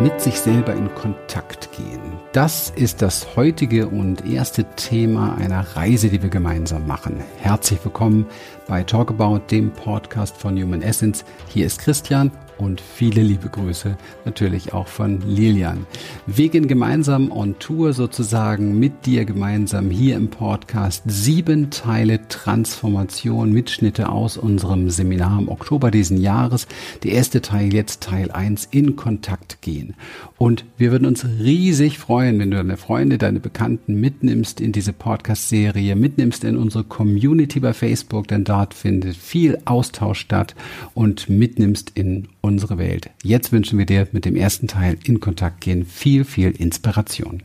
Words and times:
mit 0.00 0.20
sich 0.20 0.38
selber 0.38 0.74
in 0.74 0.94
Kontakt 0.94 1.70
gehen. 1.72 2.00
Das 2.32 2.70
ist 2.70 3.02
das 3.02 3.34
heutige 3.34 3.88
und 3.88 4.24
erste 4.24 4.64
Thema 4.76 5.36
einer 5.36 5.60
Reise, 5.74 6.08
die 6.08 6.22
wir 6.22 6.30
gemeinsam 6.30 6.86
machen. 6.86 7.20
Herzlich 7.38 7.84
willkommen 7.84 8.26
bei 8.68 8.84
Talk 8.84 9.10
About, 9.10 9.40
dem 9.50 9.72
Podcast 9.72 10.36
von 10.36 10.56
Human 10.60 10.82
Essence. 10.82 11.24
Hier 11.48 11.66
ist 11.66 11.80
Christian 11.80 12.30
und 12.58 12.80
viele 12.80 13.22
liebe 13.22 13.48
Grüße 13.48 13.96
natürlich 14.24 14.72
auch 14.72 14.88
von 14.88 15.20
Lilian. 15.26 15.86
Wir 16.26 16.48
gehen 16.48 16.68
gemeinsam 16.68 17.30
on 17.30 17.58
Tour 17.58 17.92
sozusagen 17.92 18.78
mit 18.78 19.06
dir 19.06 19.24
gemeinsam 19.24 19.90
hier 19.90 20.16
im 20.16 20.28
Podcast. 20.28 21.04
Sieben 21.06 21.70
Teile 21.70 22.26
Transformation, 22.28 23.52
Mitschnitte 23.52 24.08
aus 24.08 24.36
unserem 24.36 24.90
Seminar 24.90 25.38
im 25.40 25.48
Oktober 25.48 25.90
diesen 25.90 26.20
Jahres. 26.20 26.66
Der 27.04 27.12
erste 27.12 27.40
Teil 27.40 27.72
jetzt 27.72 28.02
Teil 28.02 28.30
1 28.30 28.68
in 28.70 28.96
Kontakt 28.96 29.62
gehen. 29.62 29.94
Und 30.36 30.64
wir 30.76 30.92
würden 30.92 31.06
uns 31.06 31.24
riesig 31.24 31.98
freuen, 31.98 32.38
wenn 32.38 32.50
du 32.50 32.56
deine 32.56 32.76
Freunde, 32.76 33.18
deine 33.18 33.40
Bekannten 33.40 33.94
mitnimmst 34.00 34.60
in 34.60 34.72
diese 34.72 34.92
Podcast-Serie, 34.92 35.96
mitnimmst 35.96 36.44
in 36.44 36.56
unsere 36.56 36.84
Community 36.84 37.60
bei 37.60 37.72
Facebook, 37.72 38.28
denn 38.28 38.44
dort 38.44 38.74
findet 38.74 39.16
viel 39.16 39.58
Austausch 39.64 40.20
statt 40.20 40.54
und 40.94 41.28
mitnimmst 41.28 41.92
in 41.94 42.28
unsere 42.48 42.78
Welt. 42.78 43.10
Jetzt 43.22 43.52
wünschen 43.52 43.78
wir 43.78 43.86
dir 43.86 44.08
mit 44.10 44.24
dem 44.24 44.34
ersten 44.34 44.66
Teil 44.66 44.98
in 45.04 45.20
Kontakt 45.20 45.60
gehen 45.60 45.86
viel, 45.86 46.24
viel 46.24 46.50
Inspiration. 46.50 47.42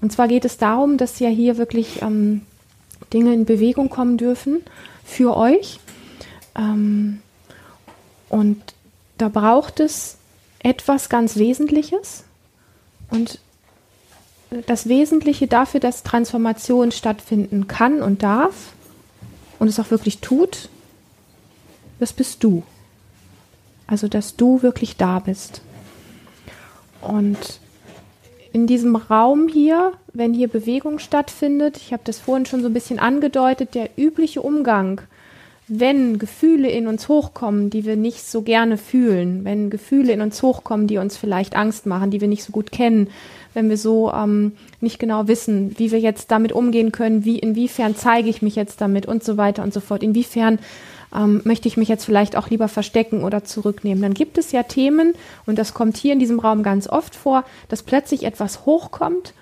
Und 0.00 0.12
zwar 0.12 0.26
geht 0.26 0.44
es 0.44 0.56
darum, 0.56 0.96
dass 0.96 1.20
ja 1.20 1.28
hier 1.28 1.58
wirklich 1.58 2.02
ähm, 2.02 2.42
Dinge 3.12 3.34
in 3.34 3.44
Bewegung 3.44 3.90
kommen 3.90 4.16
dürfen 4.16 4.62
für 5.04 5.36
euch. 5.36 5.78
Ähm, 6.56 7.20
und 8.28 8.60
da 9.18 9.28
braucht 9.28 9.80
es 9.80 10.16
etwas 10.60 11.08
ganz 11.08 11.36
Wesentliches. 11.36 12.24
Und 13.10 13.40
das 14.66 14.88
Wesentliche 14.88 15.46
dafür, 15.46 15.80
dass 15.80 16.02
Transformation 16.02 16.90
stattfinden 16.90 17.68
kann 17.68 18.02
und 18.02 18.22
darf 18.22 18.72
und 19.58 19.68
es 19.68 19.78
auch 19.78 19.90
wirklich 19.90 20.20
tut, 20.20 20.68
das 21.98 22.12
bist 22.12 22.42
du. 22.44 22.62
Also, 23.88 24.06
dass 24.06 24.36
du 24.36 24.62
wirklich 24.62 24.96
da 24.96 25.18
bist. 25.18 25.62
Und 27.00 27.60
in 28.52 28.66
diesem 28.66 28.94
Raum 28.96 29.48
hier, 29.48 29.92
wenn 30.12 30.34
hier 30.34 30.48
Bewegung 30.48 30.98
stattfindet, 30.98 31.76
ich 31.78 31.92
habe 31.92 32.02
das 32.04 32.18
vorhin 32.18 32.46
schon 32.46 32.62
so 32.62 32.68
ein 32.68 32.74
bisschen 32.74 32.98
angedeutet, 32.98 33.74
der 33.74 33.90
übliche 33.96 34.42
Umgang, 34.42 35.00
wenn 35.68 36.18
Gefühle 36.18 36.70
in 36.70 36.86
uns 36.86 37.08
hochkommen, 37.08 37.70
die 37.70 37.84
wir 37.84 37.96
nicht 37.96 38.24
so 38.24 38.42
gerne 38.42 38.78
fühlen, 38.78 39.44
wenn 39.44 39.68
Gefühle 39.68 40.12
in 40.12 40.22
uns 40.22 40.42
hochkommen, 40.42 40.86
die 40.86 40.98
uns 40.98 41.16
vielleicht 41.16 41.56
Angst 41.56 41.84
machen, 41.84 42.10
die 42.10 42.20
wir 42.20 42.28
nicht 42.28 42.44
so 42.44 42.52
gut 42.52 42.72
kennen, 42.72 43.08
wenn 43.54 43.68
wir 43.68 43.76
so 43.76 44.12
ähm, 44.12 44.52
nicht 44.80 44.98
genau 44.98 45.28
wissen, 45.28 45.74
wie 45.78 45.90
wir 45.90 46.00
jetzt 46.00 46.30
damit 46.30 46.52
umgehen 46.52 46.92
können, 46.92 47.24
wie 47.24 47.38
inwiefern 47.38 47.96
zeige 47.96 48.28
ich 48.28 48.42
mich 48.42 48.56
jetzt 48.56 48.80
damit 48.80 49.06
und 49.06 49.24
so 49.24 49.36
weiter 49.36 49.62
und 49.62 49.72
so 49.72 49.80
fort, 49.80 50.02
inwiefern 50.02 50.58
ähm, 51.14 51.40
möchte 51.44 51.68
ich 51.68 51.76
mich 51.76 51.88
jetzt 51.88 52.04
vielleicht 52.04 52.36
auch 52.36 52.50
lieber 52.50 52.68
verstecken 52.68 53.24
oder 53.24 53.44
zurücknehmen. 53.44 54.02
Dann 54.02 54.14
gibt 54.14 54.38
es 54.38 54.52
ja 54.52 54.62
Themen, 54.62 55.14
und 55.46 55.58
das 55.58 55.74
kommt 55.74 55.96
hier 55.96 56.12
in 56.12 56.18
diesem 56.18 56.38
Raum 56.38 56.62
ganz 56.62 56.88
oft 56.88 57.14
vor, 57.14 57.44
dass 57.68 57.82
plötzlich 57.82 58.24
etwas 58.24 58.66
hochkommt 58.66 59.34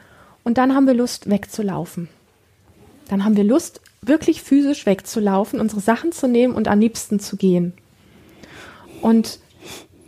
und 0.44 0.58
dann 0.58 0.74
haben 0.74 0.86
wir 0.86 0.94
Lust 0.94 1.28
wegzulaufen. 1.28 2.08
Dann 3.08 3.24
haben 3.24 3.36
wir 3.36 3.44
Lust, 3.44 3.80
wirklich 4.02 4.42
physisch 4.42 4.86
wegzulaufen, 4.86 5.60
unsere 5.60 5.80
Sachen 5.80 6.12
zu 6.12 6.28
nehmen 6.28 6.54
und 6.54 6.68
am 6.68 6.80
liebsten 6.80 7.18
zu 7.18 7.36
gehen. 7.36 7.72
Und 9.02 9.40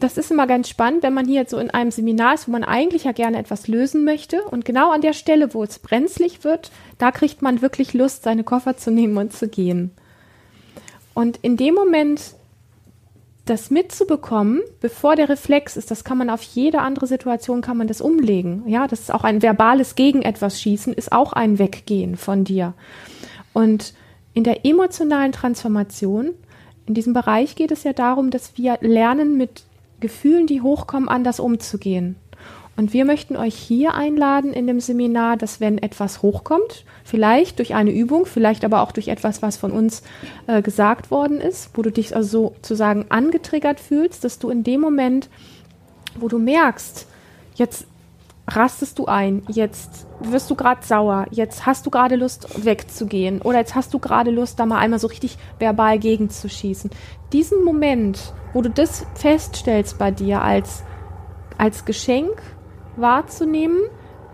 das 0.01 0.17
ist 0.17 0.31
immer 0.31 0.47
ganz 0.47 0.69
spannend, 0.69 1.03
wenn 1.03 1.15
man 1.15 1.27
hier 1.27 1.45
so 1.49 1.59
in 1.59 1.71
einem 1.71 1.91
Seminar 1.91 2.35
ist, 2.35 2.47
wo 2.47 2.53
man 2.53 2.65
eigentlich 2.65 3.05
ja 3.05 3.13
gerne 3.13 3.39
etwas 3.39 3.67
lösen 3.69 4.05
möchte. 4.05 4.43
Und 4.43 4.65
genau 4.65 4.93
an 4.93 5.01
der 5.01 5.13
Stelle, 5.13 5.55
wo 5.55 5.63
es 5.65 5.79
brenzlig 5.79 6.45
wird, 6.45 6.71
da 6.99 7.11
kriegt 7.11 7.43
man 7.43 7.63
wirklich 7.63 7.95
Lust, 7.95 8.23
seine 8.23 8.45
Koffer 8.45 8.77
zu 8.77 8.91
nehmen 8.91 9.17
und 9.17 9.33
zu 9.33 9.49
gehen. 9.49 9.91
Und 11.15 11.39
in 11.43 11.57
dem 11.57 11.75
Moment 11.75 12.21
das 13.45 13.71
mitzubekommen, 13.71 14.61
bevor 14.81 15.17
der 15.17 15.29
Reflex 15.29 15.77
ist, 15.77 15.91
das 15.91 16.05
kann 16.05 16.19
man 16.19 16.31
auf 16.31 16.43
jede 16.43 16.81
andere 16.81 17.07
Situation 17.07 17.63
kann 17.63 17.79
man 17.79 17.89
das 17.89 18.01
umlegen. 18.01 18.63
Ja, 18.67 18.87
das 18.87 19.01
ist 19.01 19.15
auch 19.15 19.25
ein 19.25 19.43
verbales 19.43 19.95
gegen 19.95 20.23
etwas 20.23 20.61
schießen, 20.61 20.93
ist 20.93 21.13
auch 21.13 21.33
ein 21.33 21.59
Weggehen 21.59 22.17
von 22.17 22.45
dir. 22.45 22.75
Und 23.55 23.95
in 24.35 24.45
der 24.45 24.67
emotionalen 24.67 25.33
Transformation, 25.33 26.31
in 26.87 26.95
diesem 26.95 27.15
Bereich 27.15 27.57
geht 27.57 27.73
es 27.73 27.85
ja 27.85 27.93
darum, 27.93 28.31
dass 28.31 28.57
wir 28.57 28.79
lernen, 28.81 29.37
mit 29.37 29.65
Gefühlen, 30.01 30.47
die 30.47 30.61
hochkommen, 30.61 31.09
anders 31.09 31.41
umzugehen. 31.41 32.17
Und 32.79 32.93
wir 32.93 33.05
möchten 33.05 33.37
euch 33.37 33.57
hier 33.57 33.95
einladen 33.95 34.53
in 34.53 34.69
dem 34.69 34.79
Seminar, 34.79 35.37
dass 35.37 35.61
wenn 35.61 35.79
etwas 35.79 36.23
hochkommt, 36.23 36.85
vielleicht 37.03 37.59
durch 37.59 37.75
eine 37.75 37.91
Übung, 37.91 38.25
vielleicht 38.25 38.65
aber 38.65 38.83
auch 38.83 38.93
durch 38.93 39.09
etwas, 39.09 39.43
was 39.43 39.57
von 39.57 39.73
uns 39.73 40.05
äh, 40.47 40.63
gesagt 40.63 41.11
worden 41.11 41.41
ist, 41.41 41.71
wo 41.75 41.83
du 41.83 41.91
dich 41.91 42.15
also 42.15 42.55
sozusagen 42.55 43.07
angetriggert 43.09 43.81
fühlst, 43.81 44.23
dass 44.23 44.39
du 44.39 44.49
in 44.49 44.63
dem 44.63 44.81
Moment, 44.81 45.29
wo 46.15 46.29
du 46.29 46.39
merkst, 46.39 47.09
jetzt 47.57 47.85
rastest 48.49 48.99
du 48.99 49.07
ein, 49.07 49.43
jetzt 49.49 50.07
wirst 50.21 50.51
du 50.51 50.55
gerade 50.55 50.85
sauer, 50.85 51.27
jetzt 51.31 51.67
hast 51.67 51.87
du 51.87 51.91
gerade 51.91 52.17
Lust 52.17 52.65
wegzugehen 52.65 53.43
oder 53.43 53.59
jetzt 53.59 53.75
hast 53.75 53.93
du 53.93 53.99
gerade 53.99 54.31
Lust, 54.31 54.59
da 54.59 54.67
mal 54.67 54.79
einmal 54.79 54.99
so 54.99 55.07
richtig 55.07 55.37
verbal 55.59 55.99
gegenzuschießen. 55.99 56.91
Diesen 57.33 57.63
Moment, 57.63 58.33
wo 58.55 58.63
du 58.63 58.71
das 58.71 59.07
feststellst 59.15 59.99
bei 59.99 60.11
dir 60.11 60.43
als, 60.43 60.83
als 61.59 61.85
Geschenk, 61.85 62.43
wahrzunehmen, 62.97 63.79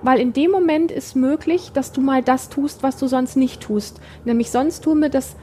weil 0.03 0.21
in 0.21 0.33
dem 0.33 0.51
Moment 0.51 0.93
ist 0.93 1.17
möglich, 1.17 1.73
dass 1.73 1.93
du 1.93 2.01
mal 2.01 2.23
das 2.23 2.51
tust, 2.51 2.83
was 2.83 2.97
du 2.97 3.07
sonst 3.09 3.37
nicht 3.37 3.63
tust. 3.63 4.01
Nämlich 4.25 4.51
sonst 4.51 4.85
tun 4.85 5.01
wir 5.01 5.09
das 5.09 5.35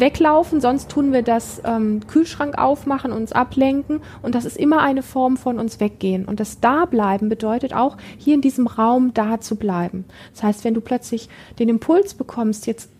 weglaufen, 0.00 0.60
sonst 0.60 0.90
tun 0.90 1.12
wir 1.12 1.22
das 1.22 1.60
ähm, 1.64 2.00
Kühlschrank 2.06 2.58
aufmachen, 2.58 3.12
uns 3.12 3.32
ablenken 3.32 4.00
und 4.22 4.34
das 4.34 4.44
ist 4.44 4.56
immer 4.56 4.80
eine 4.80 5.02
Form 5.02 5.36
von 5.36 5.58
uns 5.58 5.80
weggehen. 5.80 6.24
Und 6.24 6.40
das 6.40 6.60
Dableiben 6.60 7.28
bedeutet 7.28 7.74
auch, 7.74 7.96
hier 8.18 8.34
in 8.34 8.40
diesem 8.40 8.66
Raum 8.66 9.14
da 9.14 9.40
zu 9.40 9.56
bleiben. 9.56 10.04
Das 10.32 10.42
heißt, 10.42 10.64
wenn 10.64 10.74
du 10.74 10.80
plötzlich 10.80 11.28
den 11.58 11.68
Impuls 11.68 12.14
bekommst, 12.14 12.66
jetzt 12.66 12.90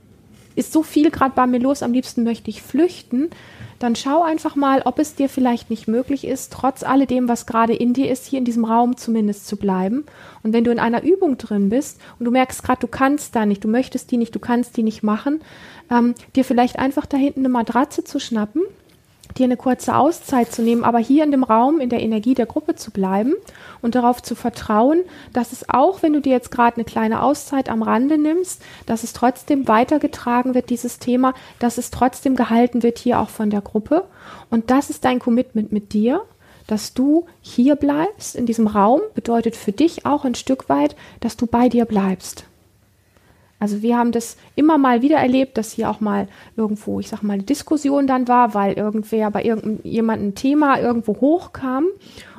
ist 0.56 0.72
so 0.72 0.83
viel 0.83 1.11
gerade 1.11 1.34
bei 1.34 1.47
mir 1.47 1.61
los, 1.61 1.83
am 1.83 1.93
liebsten 1.93 2.25
möchte 2.25 2.50
ich 2.50 2.62
flüchten, 2.62 3.31
dann 3.78 3.94
schau 3.94 4.22
einfach 4.22 4.56
mal, 4.56 4.83
ob 4.84 4.99
es 4.99 5.15
dir 5.15 5.28
vielleicht 5.28 5.71
nicht 5.71 5.87
möglich 5.87 6.27
ist, 6.27 6.53
trotz 6.53 6.83
alledem, 6.83 7.28
was 7.28 7.47
gerade 7.47 7.75
in 7.75 7.93
dir 7.93 8.11
ist, 8.11 8.27
hier 8.27 8.39
in 8.39 8.44
diesem 8.44 8.65
Raum 8.65 8.97
zumindest 8.97 9.47
zu 9.47 9.56
bleiben. 9.56 10.06
Und 10.43 10.53
wenn 10.53 10.65
du 10.65 10.71
in 10.71 10.78
einer 10.78 11.03
Übung 11.03 11.37
drin 11.37 11.69
bist 11.69 12.00
und 12.19 12.25
du 12.25 12.31
merkst 12.31 12.62
gerade, 12.62 12.81
du 12.81 12.89
kannst 12.89 13.37
da 13.37 13.45
nicht, 13.45 13.62
du 13.62 13.69
möchtest 13.69 14.11
die 14.11 14.16
nicht, 14.16 14.34
du 14.34 14.39
kannst 14.39 14.77
die 14.77 14.83
nicht 14.83 15.03
machen, 15.03 15.41
ähm, 15.91 16.15
dir 16.34 16.45
vielleicht 16.45 16.78
einfach 16.78 17.06
da 17.06 17.16
hinten 17.16 17.41
eine 17.41 17.50
Matratze 17.50 18.03
zu 18.03 18.19
schnappen 18.19 18.62
dir 19.38 19.44
eine 19.44 19.56
kurze 19.56 19.97
Auszeit 19.97 20.52
zu 20.52 20.62
nehmen, 20.62 20.84
aber 20.84 20.98
hier 20.98 21.24
in 21.24 21.30
dem 21.30 21.44
Raum, 21.44 21.80
in 21.80 21.88
der 21.88 22.02
Energie 22.02 22.34
der 22.34 22.47
Gruppe 22.47 22.74
zu 22.74 22.91
bleiben 22.91 23.34
und 23.82 23.94
darauf 23.94 24.22
zu 24.22 24.34
vertrauen, 24.34 25.02
dass 25.32 25.52
es 25.52 25.69
auch, 25.69 26.02
wenn 26.02 26.12
du 26.12 26.20
dir 26.20 26.32
jetzt 26.32 26.50
gerade 26.50 26.76
eine 26.76 26.84
kleine 26.84 27.22
Auszeit 27.22 27.69
am 27.69 27.82
Rande 27.82 28.19
nimmst, 28.19 28.62
dass 28.86 29.04
es 29.04 29.12
trotzdem 29.12 29.69
weitergetragen 29.69 30.54
wird, 30.54 30.70
dieses 30.70 30.98
Thema, 30.98 31.34
dass 31.58 31.78
es 31.78 31.91
trotzdem 31.91 32.36
gehalten 32.36 32.82
wird 32.82 32.98
hier 32.98 33.20
auch 33.20 33.30
von 33.30 33.50
der 33.50 33.60
Gruppe. 33.60 34.04
Und 34.50 34.70
das 34.70 34.91
ist 34.91 35.04
dein 35.04 35.19
Commitment 35.19 35.72
mit 35.72 35.92
dir, 35.92 36.22
dass 36.66 36.94
du 36.94 37.26
hier 37.41 37.76
bleibst 37.76 38.34
in 38.34 38.47
diesem 38.47 38.66
Raum, 38.66 39.00
bedeutet 39.14 39.56
für 39.56 39.72
dich 39.72 40.04
auch 40.04 40.24
ein 40.24 40.34
Stück 40.34 40.68
weit, 40.68 40.97
dass 41.20 41.36
du 41.36 41.47
bei 41.47 41.68
dir 41.68 41.84
bleibst. 41.84 42.44
Also 43.59 43.83
wir 43.83 43.97
haben 43.97 44.12
das 44.12 44.37
immer 44.55 44.78
mal 44.78 45.03
wieder 45.03 45.17
erlebt, 45.17 45.56
dass 45.56 45.72
hier 45.72 45.91
auch 45.91 46.00
mal 46.00 46.28
irgendwo, 46.56 47.00
ich 47.00 47.09
sag 47.09 47.22
mal, 47.22 47.34
eine 47.34 47.43
Diskussion 47.43 48.07
dann 48.07 48.28
war, 48.28 48.54
weil 48.54 48.75
irgendwer 48.75 49.30
bei 49.30 49.42
irgendjemandem 49.42 50.34
Thema 50.34 50.78
irgendwo 50.78 51.21
hochkam 51.21 51.86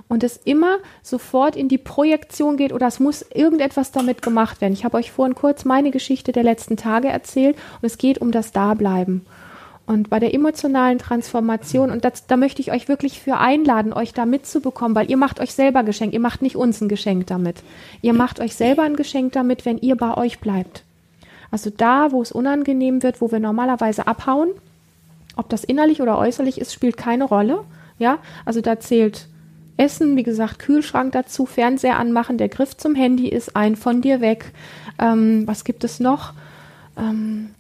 und 0.08 0.24
es 0.24 0.38
immer 0.38 0.78
sofort 1.02 1.56
in 1.56 1.70
die 1.70 1.78
Projektion 1.78 2.58
geht 2.58 2.72
oder 2.72 2.88
es 2.88 3.00
muss 3.00 3.26
irgendetwas 3.34 3.92
damit 3.92 4.22
gemacht 4.22 4.62
werden. 4.62 4.74
Ich 4.74 4.86
habe 4.86 4.98
euch 4.98 5.12
vorhin 5.12 5.36
kurz 5.36 5.66
meine 5.66 5.92
Geschichte 5.92 6.32
der 6.32 6.44
letzten 6.44 6.78
Tage 6.78 7.10
erzählt 7.10 7.58
und 7.82 7.86
es 7.86 7.98
geht 7.98 8.20
um 8.20 8.32
das 8.32 8.52
Dableiben. 8.52 9.26
Und 9.86 10.10
bei 10.10 10.20
der 10.20 10.34
emotionalen 10.34 10.98
Transformation, 10.98 11.92
und 11.92 12.04
das, 12.04 12.28
da 12.28 12.36
möchte 12.36 12.62
ich 12.62 12.74
euch 12.74 12.90
wirklich 12.90 13.22
für 13.22 13.38
einladen, 13.38 13.94
euch 13.94 14.14
da 14.14 14.26
mitzubekommen, 14.26 14.96
weil 14.96 15.10
ihr 15.10 15.16
macht 15.16 15.40
euch 15.40 15.54
selber 15.54 15.84
Geschenk, 15.84 16.14
ihr 16.14 16.20
macht 16.20 16.42
nicht 16.42 16.58
uns 16.58 16.82
ein 16.82 16.90
Geschenk 16.90 17.28
damit. 17.28 17.64
Ihr 18.02 18.14
macht 18.14 18.42
euch 18.42 18.54
selber 18.54 18.84
ein 18.84 18.98
Geschenk 18.98 19.32
damit, 19.32 19.66
wenn 19.66 19.78
ihr 19.78 19.96
bei 19.96 20.16
euch 20.16 20.40
bleibt. 20.40 20.84
Also 21.52 21.70
da, 21.70 22.12
wo 22.12 22.22
es 22.22 22.32
unangenehm 22.32 23.04
wird, 23.04 23.22
wo 23.22 23.32
wir 23.32 23.40
normalerweise 23.40 24.08
abhauen, 24.08 24.50
ob 25.36 25.50
das 25.50 25.64
innerlich 25.64 26.02
oder 26.02 26.18
äußerlich 26.18 26.60
ist, 26.60 26.74
spielt 26.74 26.98
keine 26.98 27.24
Rolle. 27.24 27.64
Ja, 28.00 28.20
also 28.46 28.62
da 28.62 28.80
zählt 28.80 29.28
Essen, 29.78 30.16
wie 30.16 30.24
gesagt, 30.24 30.60
Kühlschrank 30.60 31.12
dazu, 31.12 31.46
Fernseher 31.46 32.00
anmachen, 32.00 32.38
der 32.38 32.50
Griff 32.50 32.76
zum 32.76 32.96
Handy 32.96 33.30
ist 33.30 33.56
ein 33.56 33.76
von 33.76 34.02
dir 34.02 34.22
weg. 34.22 34.52
Ähm, 35.00 35.48
was 35.48 35.64
gibt 35.64 35.84
es 35.84 36.00
noch? 36.00 36.34
Ähm, 36.98 37.52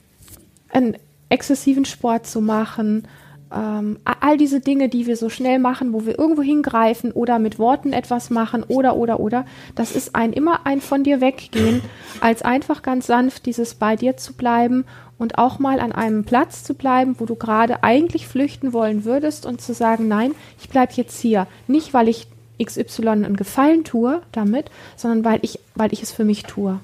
einen 0.70 0.98
exzessiven 1.30 1.86
Sport 1.86 2.26
zu 2.26 2.42
machen, 2.42 3.08
ähm, 3.54 4.00
all 4.04 4.38
diese 4.38 4.60
Dinge, 4.60 4.90
die 4.90 5.08
wir 5.08 5.16
so 5.16 5.30
schnell 5.30 5.60
machen, 5.60 5.94
wo 5.94 6.06
wir 6.06 6.20
irgendwo 6.20 6.42
hingreifen 6.42 7.12
oder 7.12 7.40
mit 7.40 7.60
Worten 7.60 7.94
etwas 7.94 8.30
machen 8.30 8.64
oder, 8.64 8.96
oder, 8.96 9.20
oder, 9.20 9.46
das 9.76 9.92
ist 9.92 10.16
ein 10.16 10.34
immer 10.34 10.66
ein 10.66 10.82
von 10.82 11.04
dir 11.04 11.22
weggehen, 11.22 11.82
als 12.20 12.42
einfach 12.42 12.82
ganz 12.82 13.08
sanft 13.08 13.46
dieses 13.46 13.76
bei 13.76 13.96
dir 13.96 14.18
zu 14.18 14.34
bleiben 14.34 14.86
und 15.18 15.38
auch 15.38 15.60
mal 15.60 15.80
an 15.80 15.92
einem 15.92 16.24
Platz 16.24 16.64
zu 16.64 16.74
bleiben, 16.74 17.16
wo 17.20 17.26
du 17.26 17.36
gerade 17.36 17.84
eigentlich 17.84 18.28
flüchten 18.28 18.74
wollen 18.74 19.06
würdest 19.06 19.46
und 19.46 19.62
zu 19.62 19.74
sagen, 19.74 20.08
nein, 20.08 20.34
ich 20.60 20.70
bleibe 20.70 20.94
jetzt 20.96 21.20
hier. 21.20 21.48
Nicht, 21.68 21.94
weil 21.94 22.08
ich 22.08 22.28
XY 22.64 23.10
einen 23.10 23.36
Gefallen 23.36 23.84
tue 23.84 24.22
damit, 24.32 24.70
sondern 24.96 25.24
weil 25.26 25.40
ich, 25.42 25.60
weil 25.76 25.94
ich 25.94 26.04
es 26.04 26.12
für 26.12 26.24
mich 26.24 26.44
tue. 26.44 26.80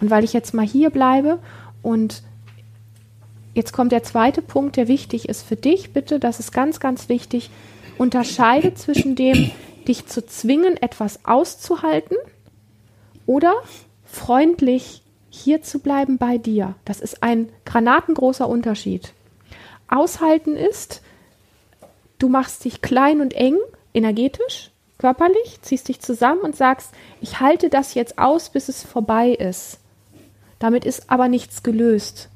Und 0.00 0.10
weil 0.10 0.24
ich 0.24 0.32
jetzt 0.32 0.54
mal 0.54 0.66
hier 0.66 0.90
bleibe 0.90 1.38
und 1.82 2.22
Jetzt 3.54 3.72
kommt 3.72 3.92
der 3.92 4.02
zweite 4.02 4.40
Punkt, 4.40 4.76
der 4.76 4.88
wichtig 4.88 5.28
ist 5.28 5.42
für 5.42 5.56
dich, 5.56 5.92
bitte, 5.92 6.18
das 6.18 6.40
ist 6.40 6.52
ganz, 6.52 6.80
ganz 6.80 7.08
wichtig. 7.08 7.50
Unterscheide 7.98 8.74
zwischen 8.74 9.14
dem, 9.14 9.50
dich 9.86 10.06
zu 10.06 10.24
zwingen, 10.24 10.76
etwas 10.76 11.24
auszuhalten 11.24 12.16
oder 13.26 13.54
freundlich 14.04 15.02
hier 15.28 15.62
zu 15.62 15.80
bleiben 15.80 16.18
bei 16.18 16.38
dir. 16.38 16.74
Das 16.84 17.00
ist 17.00 17.22
ein 17.22 17.50
granatengroßer 17.64 18.48
Unterschied. 18.48 19.12
Aushalten 19.88 20.56
ist, 20.56 21.02
du 22.18 22.28
machst 22.28 22.64
dich 22.64 22.80
klein 22.80 23.20
und 23.20 23.34
eng, 23.34 23.56
energetisch, 23.92 24.70
körperlich, 24.98 25.58
ziehst 25.62 25.88
dich 25.88 26.00
zusammen 26.00 26.40
und 26.40 26.56
sagst, 26.56 26.90
ich 27.20 27.40
halte 27.40 27.68
das 27.68 27.94
jetzt 27.94 28.18
aus, 28.18 28.48
bis 28.48 28.68
es 28.68 28.82
vorbei 28.82 29.30
ist. 29.30 29.78
Damit 30.58 30.84
ist 30.84 31.10
aber 31.10 31.28
nichts 31.28 31.62
gelöst. 31.62 32.28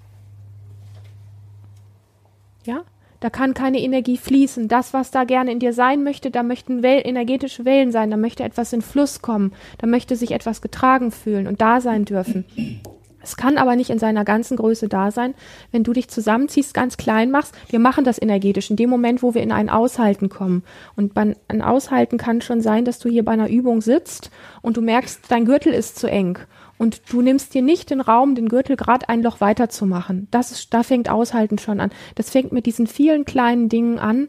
Ja? 2.67 2.83
Da 3.21 3.31
kann 3.31 3.55
keine 3.55 3.81
Energie 3.81 4.19
fließen. 4.19 4.69
Das, 4.69 4.93
was 4.93 5.11
da 5.11 5.25
gerne 5.25 5.51
in 5.51 5.59
dir 5.59 5.73
sein 5.73 6.05
möchte, 6.05 6.31
da 6.31 6.43
möchten 6.43 6.83
Well 6.83 7.01
energetische 7.05 7.65
Wellen 7.65 7.91
sein, 7.91 8.11
da 8.11 8.17
möchte 8.17 8.45
etwas 8.45 8.73
in 8.73 8.83
Fluss 8.83 9.23
kommen, 9.23 9.53
da 9.79 9.87
möchte 9.87 10.17
sich 10.17 10.33
etwas 10.33 10.61
getragen 10.61 11.11
fühlen 11.11 11.47
und 11.47 11.61
da 11.63 11.81
sein 11.81 12.05
dürfen. 12.05 12.45
Es 13.23 13.37
kann 13.37 13.59
aber 13.59 13.75
nicht 13.75 13.91
in 13.91 13.99
seiner 13.99 14.25
ganzen 14.25 14.57
Größe 14.57 14.89
da 14.89 15.11
sein, 15.11 15.35
wenn 15.73 15.83
du 15.83 15.93
dich 15.93 16.09
zusammenziehst, 16.09 16.75
ganz 16.75 16.97
klein 16.97 17.33
machst. 17.33 17.57
Wir 17.69 17.81
machen 17.81 18.05
das 18.05 18.23
energetisch 18.23 18.71
in 18.71 18.77
dem 18.77 18.89
Moment, 18.89 19.21
wo 19.21 19.35
wir 19.35 19.43
in 19.43 19.51
ein 19.51 19.69
Aushalten 19.69 20.29
kommen. 20.29 20.63
Und 20.95 21.17
ein 21.17 21.63
Aushalten 21.63 22.19
kann 22.19 22.41
schon 22.41 22.61
sein, 22.61 22.85
dass 22.85 23.01
du 23.01 23.09
hier 23.09 23.25
bei 23.25 23.33
einer 23.33 23.49
Übung 23.49 23.81
sitzt 23.81 24.31
und 24.63 24.77
du 24.77 24.81
merkst, 24.81 25.23
dein 25.29 25.45
Gürtel 25.45 25.73
ist 25.73 25.99
zu 25.99 26.09
eng 26.09 26.39
und 26.79 27.03
du 27.13 27.23
nimmst 27.23 27.55
dir 27.55 27.63
nicht 27.63 27.91
den 27.91 28.01
Raum, 28.01 28.35
den 28.35 28.49
Gürtel 28.49 28.77
gerade 28.77 29.09
ein 29.09 29.23
Loch 29.23 29.41
weiterzumachen. 29.41 30.29
Das 30.31 30.53
ist, 30.53 30.73
da 30.75 30.83
fängt 30.83 31.09
Aushalten 31.09 31.59
schon 31.59 31.81
an. 31.81 31.91
Das 32.15 32.31
fängt 32.31 32.53
mit 32.53 32.67
diesen 32.67 32.87
vielen 32.87 33.25
kleinen 33.25 33.69
Dingen 33.69 33.99
an, 33.99 34.29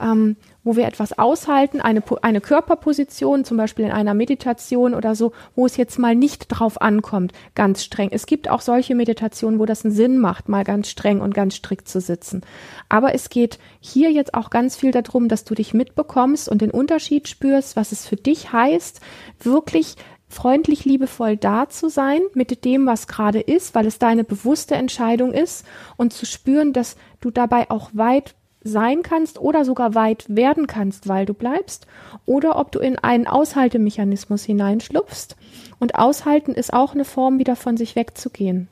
ähm, 0.00 0.36
wo 0.62 0.76
wir 0.76 0.86
etwas 0.86 1.18
aushalten, 1.18 1.80
eine, 1.80 2.02
eine 2.22 2.40
Körperposition, 2.40 3.44
zum 3.44 3.56
Beispiel 3.56 3.86
in 3.86 3.92
einer 3.92 4.14
Meditation 4.14 4.94
oder 4.94 5.14
so, 5.14 5.32
wo 5.54 5.66
es 5.66 5.76
jetzt 5.76 5.98
mal 5.98 6.14
nicht 6.14 6.46
drauf 6.48 6.80
ankommt, 6.80 7.32
ganz 7.54 7.84
streng. 7.84 8.10
Es 8.12 8.26
gibt 8.26 8.50
auch 8.50 8.60
solche 8.60 8.94
Meditationen, 8.94 9.58
wo 9.58 9.66
das 9.66 9.84
einen 9.84 9.94
Sinn 9.94 10.18
macht, 10.18 10.48
mal 10.48 10.64
ganz 10.64 10.88
streng 10.88 11.20
und 11.20 11.34
ganz 11.34 11.56
strikt 11.56 11.88
zu 11.88 12.00
sitzen. 12.00 12.42
Aber 12.88 13.14
es 13.14 13.30
geht 13.30 13.58
hier 13.80 14.10
jetzt 14.10 14.34
auch 14.34 14.50
ganz 14.50 14.76
viel 14.76 14.90
darum, 14.90 15.28
dass 15.28 15.44
du 15.44 15.54
dich 15.54 15.72
mitbekommst 15.72 16.48
und 16.48 16.60
den 16.60 16.70
Unterschied 16.70 17.28
spürst, 17.28 17.76
was 17.76 17.92
es 17.92 18.06
für 18.06 18.16
dich 18.16 18.52
heißt, 18.52 19.00
wirklich 19.42 19.96
freundlich, 20.30 20.84
liebevoll 20.84 21.36
da 21.36 21.68
zu 21.68 21.90
sein 21.90 22.20
mit 22.34 22.64
dem, 22.64 22.86
was 22.86 23.08
gerade 23.08 23.40
ist, 23.40 23.74
weil 23.74 23.86
es 23.86 23.98
deine 23.98 24.24
bewusste 24.24 24.76
Entscheidung 24.76 25.32
ist 25.32 25.66
und 25.96 26.12
zu 26.12 26.24
spüren, 26.24 26.72
dass 26.72 26.96
du 27.20 27.30
dabei 27.30 27.70
auch 27.70 27.90
weit 27.92 28.34
sein 28.62 29.02
kannst 29.02 29.40
oder 29.40 29.64
sogar 29.64 29.94
weit 29.94 30.24
werden 30.28 30.66
kannst, 30.66 31.08
weil 31.08 31.26
du 31.26 31.34
bleibst, 31.34 31.86
oder 32.26 32.58
ob 32.58 32.72
du 32.72 32.78
in 32.78 32.98
einen 32.98 33.26
Aushaltemechanismus 33.26 34.44
hineinschlupfst. 34.44 35.36
Und 35.78 35.96
aushalten 35.96 36.52
ist 36.52 36.72
auch 36.72 36.94
eine 36.94 37.06
Form, 37.06 37.38
wieder 37.38 37.56
von 37.56 37.76
sich 37.76 37.96
wegzugehen. 37.96 38.68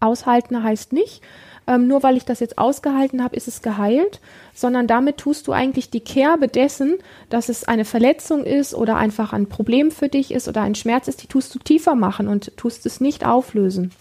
Aushalten 0.00 0.62
heißt 0.62 0.92
nicht, 0.92 1.22
ähm, 1.68 1.86
nur 1.86 2.02
weil 2.02 2.16
ich 2.16 2.24
das 2.24 2.40
jetzt 2.40 2.56
ausgehalten 2.56 3.22
habe, 3.22 3.36
ist 3.36 3.46
es 3.46 3.60
geheilt, 3.62 4.20
sondern 4.54 4.86
damit 4.86 5.18
tust 5.18 5.46
du 5.46 5.52
eigentlich 5.52 5.90
die 5.90 6.00
Kerbe 6.00 6.48
dessen, 6.48 6.94
dass 7.28 7.50
es 7.50 7.64
eine 7.64 7.84
Verletzung 7.84 8.44
ist 8.44 8.74
oder 8.74 8.96
einfach 8.96 9.34
ein 9.34 9.48
Problem 9.48 9.90
für 9.90 10.08
dich 10.08 10.32
ist 10.32 10.48
oder 10.48 10.62
ein 10.62 10.74
Schmerz 10.74 11.06
ist, 11.06 11.22
die 11.22 11.26
tust 11.26 11.54
du 11.54 11.58
tiefer 11.58 11.94
machen 11.94 12.26
und 12.26 12.56
tust 12.56 12.86
es 12.86 13.00
nicht 13.00 13.24
auflösen. 13.26 13.92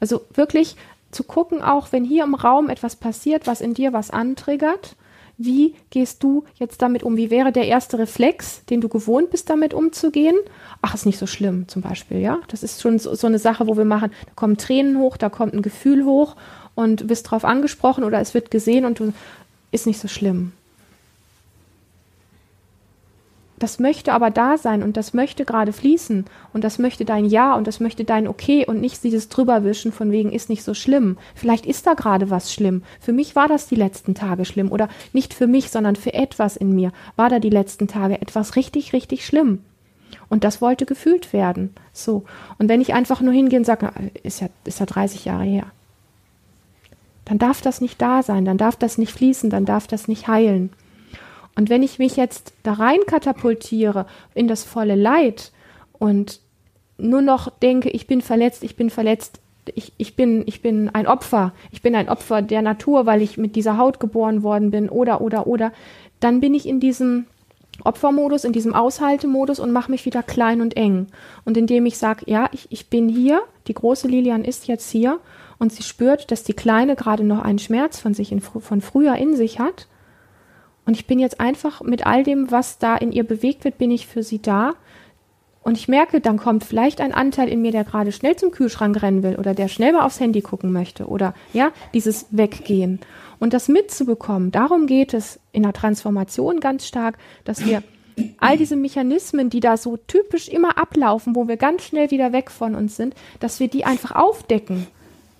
Also 0.00 0.20
wirklich 0.34 0.76
zu 1.10 1.24
gucken, 1.24 1.62
auch 1.62 1.92
wenn 1.92 2.04
hier 2.04 2.24
im 2.24 2.34
Raum 2.34 2.68
etwas 2.68 2.94
passiert, 2.94 3.46
was 3.46 3.62
in 3.62 3.74
dir 3.74 3.92
was 3.92 4.10
antriggert, 4.10 4.96
wie 5.38 5.74
gehst 5.88 6.22
du 6.22 6.44
jetzt 6.56 6.82
damit 6.82 7.02
um? 7.02 7.16
Wie 7.16 7.30
wäre 7.30 7.50
der 7.50 7.66
erste 7.66 7.98
Reflex, 7.98 8.66
den 8.66 8.82
du 8.82 8.90
gewohnt 8.90 9.30
bist, 9.30 9.48
damit 9.48 9.72
umzugehen? 9.72 10.36
Ach, 10.82 10.94
ist 10.94 11.06
nicht 11.06 11.18
so 11.18 11.26
schlimm, 11.26 11.68
zum 11.68 11.82
Beispiel, 11.82 12.18
ja. 12.18 12.38
Das 12.48 12.62
ist 12.62 12.80
schon 12.80 12.98
so, 12.98 13.14
so 13.14 13.26
eine 13.26 13.38
Sache, 13.38 13.66
wo 13.66 13.76
wir 13.76 13.84
machen, 13.84 14.10
da 14.26 14.32
kommen 14.34 14.56
Tränen 14.56 14.98
hoch, 14.98 15.16
da 15.16 15.28
kommt 15.28 15.52
ein 15.52 15.62
Gefühl 15.62 16.04
hoch 16.04 16.36
und 16.74 17.06
bist 17.06 17.30
drauf 17.30 17.44
angesprochen 17.44 18.04
oder 18.04 18.20
es 18.20 18.32
wird 18.32 18.50
gesehen 18.50 18.84
und 18.86 18.98
du 18.98 19.12
ist 19.72 19.86
nicht 19.86 20.00
so 20.00 20.08
schlimm. 20.08 20.52
Das 23.60 23.78
möchte 23.78 24.14
aber 24.14 24.30
da 24.30 24.56
sein 24.56 24.82
und 24.82 24.96
das 24.96 25.12
möchte 25.12 25.44
gerade 25.44 25.74
fließen 25.74 26.24
und 26.54 26.64
das 26.64 26.78
möchte 26.78 27.04
dein 27.04 27.26
Ja 27.26 27.54
und 27.54 27.66
das 27.66 27.78
möchte 27.78 28.04
dein 28.04 28.26
Okay 28.26 28.64
und 28.66 28.80
nicht 28.80 29.04
dieses 29.04 29.28
drüberwischen 29.28 29.92
von 29.92 30.10
wegen 30.10 30.32
ist 30.32 30.48
nicht 30.48 30.64
so 30.64 30.72
schlimm. 30.72 31.18
Vielleicht 31.34 31.66
ist 31.66 31.86
da 31.86 31.92
gerade 31.92 32.30
was 32.30 32.54
schlimm. 32.54 32.82
Für 33.00 33.12
mich 33.12 33.36
war 33.36 33.48
das 33.48 33.66
die 33.66 33.74
letzten 33.74 34.14
Tage 34.14 34.46
schlimm 34.46 34.72
oder 34.72 34.88
nicht 35.12 35.34
für 35.34 35.46
mich, 35.46 35.70
sondern 35.70 35.94
für 35.94 36.14
etwas 36.14 36.56
in 36.56 36.74
mir 36.74 36.90
war 37.16 37.28
da 37.28 37.38
die 37.38 37.50
letzten 37.50 37.86
Tage 37.86 38.22
etwas 38.22 38.56
richtig, 38.56 38.94
richtig 38.94 39.26
schlimm. 39.26 39.58
Und 40.30 40.44
das 40.44 40.62
wollte 40.62 40.86
gefühlt 40.86 41.34
werden. 41.34 41.74
So. 41.92 42.24
Und 42.58 42.68
wenn 42.68 42.80
ich 42.80 42.94
einfach 42.94 43.20
nur 43.20 43.34
hingehe 43.34 43.58
und 43.58 43.64
sage, 43.64 43.92
ist 44.22 44.40
ja, 44.40 44.48
ist 44.64 44.80
ja 44.80 44.86
30 44.86 45.26
Jahre 45.26 45.44
her, 45.44 45.66
dann 47.26 47.38
darf 47.38 47.60
das 47.60 47.80
nicht 47.80 48.00
da 48.00 48.22
sein, 48.22 48.44
dann 48.44 48.56
darf 48.56 48.76
das 48.76 48.96
nicht 48.96 49.12
fließen, 49.12 49.50
dann 49.50 49.66
darf 49.66 49.86
das 49.86 50.08
nicht 50.08 50.28
heilen. 50.28 50.70
Und 51.56 51.68
wenn 51.68 51.82
ich 51.82 51.98
mich 51.98 52.16
jetzt 52.16 52.54
da 52.62 52.74
rein 52.74 53.00
katapultiere 53.06 54.06
in 54.34 54.48
das 54.48 54.64
volle 54.64 54.94
Leid 54.94 55.52
und 55.98 56.40
nur 56.96 57.22
noch 57.22 57.50
denke, 57.50 57.90
ich 57.90 58.06
bin 58.06 58.20
verletzt, 58.20 58.62
ich 58.62 58.76
bin 58.76 58.88
verletzt, 58.88 59.40
ich, 59.74 59.92
ich, 59.98 60.16
bin, 60.16 60.42
ich 60.46 60.62
bin 60.62 60.88
ein 60.88 61.06
Opfer, 61.06 61.52
ich 61.70 61.82
bin 61.82 61.94
ein 61.94 62.08
Opfer 62.08 62.42
der 62.42 62.62
Natur, 62.62 63.06
weil 63.06 63.20
ich 63.22 63.36
mit 63.36 63.56
dieser 63.56 63.76
Haut 63.76 64.00
geboren 64.00 64.42
worden 64.42 64.70
bin, 64.70 64.88
oder, 64.88 65.20
oder, 65.20 65.46
oder, 65.46 65.72
dann 66.18 66.40
bin 66.40 66.54
ich 66.54 66.66
in 66.66 66.80
diesem 66.80 67.26
Opfermodus, 67.84 68.44
in 68.44 68.52
diesem 68.52 68.74
Aushaltemodus 68.74 69.60
und 69.60 69.72
mache 69.72 69.90
mich 69.90 70.04
wieder 70.06 70.22
klein 70.22 70.60
und 70.60 70.76
eng. 70.76 71.06
Und 71.44 71.56
indem 71.56 71.86
ich 71.86 71.98
sage, 71.98 72.24
ja, 72.26 72.48
ich, 72.52 72.66
ich 72.70 72.88
bin 72.88 73.08
hier, 73.08 73.42
die 73.66 73.74
große 73.74 74.08
Lilian 74.08 74.44
ist 74.44 74.66
jetzt 74.66 74.90
hier 74.90 75.20
und 75.58 75.72
sie 75.72 75.82
spürt, 75.82 76.30
dass 76.30 76.44
die 76.44 76.54
Kleine 76.54 76.96
gerade 76.96 77.24
noch 77.24 77.42
einen 77.42 77.58
Schmerz 77.58 77.98
von 77.98 78.14
sich 78.14 78.32
in, 78.32 78.40
von 78.40 78.80
früher 78.80 79.16
in 79.16 79.36
sich 79.36 79.58
hat, 79.58 79.86
und 80.90 80.96
ich 80.96 81.06
bin 81.06 81.20
jetzt 81.20 81.38
einfach 81.38 81.82
mit 81.82 82.06
all 82.06 82.24
dem, 82.24 82.50
was 82.50 82.78
da 82.78 82.96
in 82.96 83.12
ihr 83.12 83.22
bewegt 83.22 83.62
wird, 83.62 83.78
bin 83.78 83.92
ich 83.92 84.08
für 84.08 84.24
sie 84.24 84.42
da. 84.42 84.74
Und 85.62 85.76
ich 85.76 85.88
merke, 85.88 86.20
dann 86.20 86.38
kommt 86.38 86.64
vielleicht 86.64 87.00
ein 87.00 87.12
Anteil 87.12 87.48
in 87.48 87.62
mir, 87.62 87.70
der 87.70 87.84
gerade 87.84 88.12
schnell 88.12 88.34
zum 88.34 88.50
Kühlschrank 88.50 89.00
rennen 89.02 89.22
will 89.22 89.36
oder 89.36 89.54
der 89.54 89.68
schnell 89.68 89.92
mal 89.92 90.04
aufs 90.04 90.18
Handy 90.18 90.40
gucken 90.40 90.72
möchte 90.72 91.06
oder 91.06 91.34
ja, 91.52 91.70
dieses 91.94 92.26
Weggehen. 92.30 92.98
Und 93.40 93.52
das 93.54 93.68
mitzubekommen, 93.68 94.52
darum 94.52 94.86
geht 94.86 95.14
es 95.14 95.40
in 95.50 95.64
der 95.64 95.72
Transformation 95.72 96.60
ganz 96.60 96.86
stark, 96.86 97.18
dass 97.44 97.64
wir 97.64 97.82
all 98.38 98.58
diese 98.58 98.76
Mechanismen, 98.76 99.50
die 99.50 99.60
da 99.60 99.76
so 99.76 99.96
typisch 99.96 100.48
immer 100.48 100.76
ablaufen, 100.78 101.34
wo 101.34 101.48
wir 101.48 101.56
ganz 101.56 101.82
schnell 101.82 102.10
wieder 102.10 102.32
weg 102.32 102.50
von 102.50 102.74
uns 102.74 102.96
sind, 102.96 103.14
dass 103.40 103.58
wir 103.58 103.68
die 103.68 103.84
einfach 103.84 104.12
aufdecken. 104.12 104.86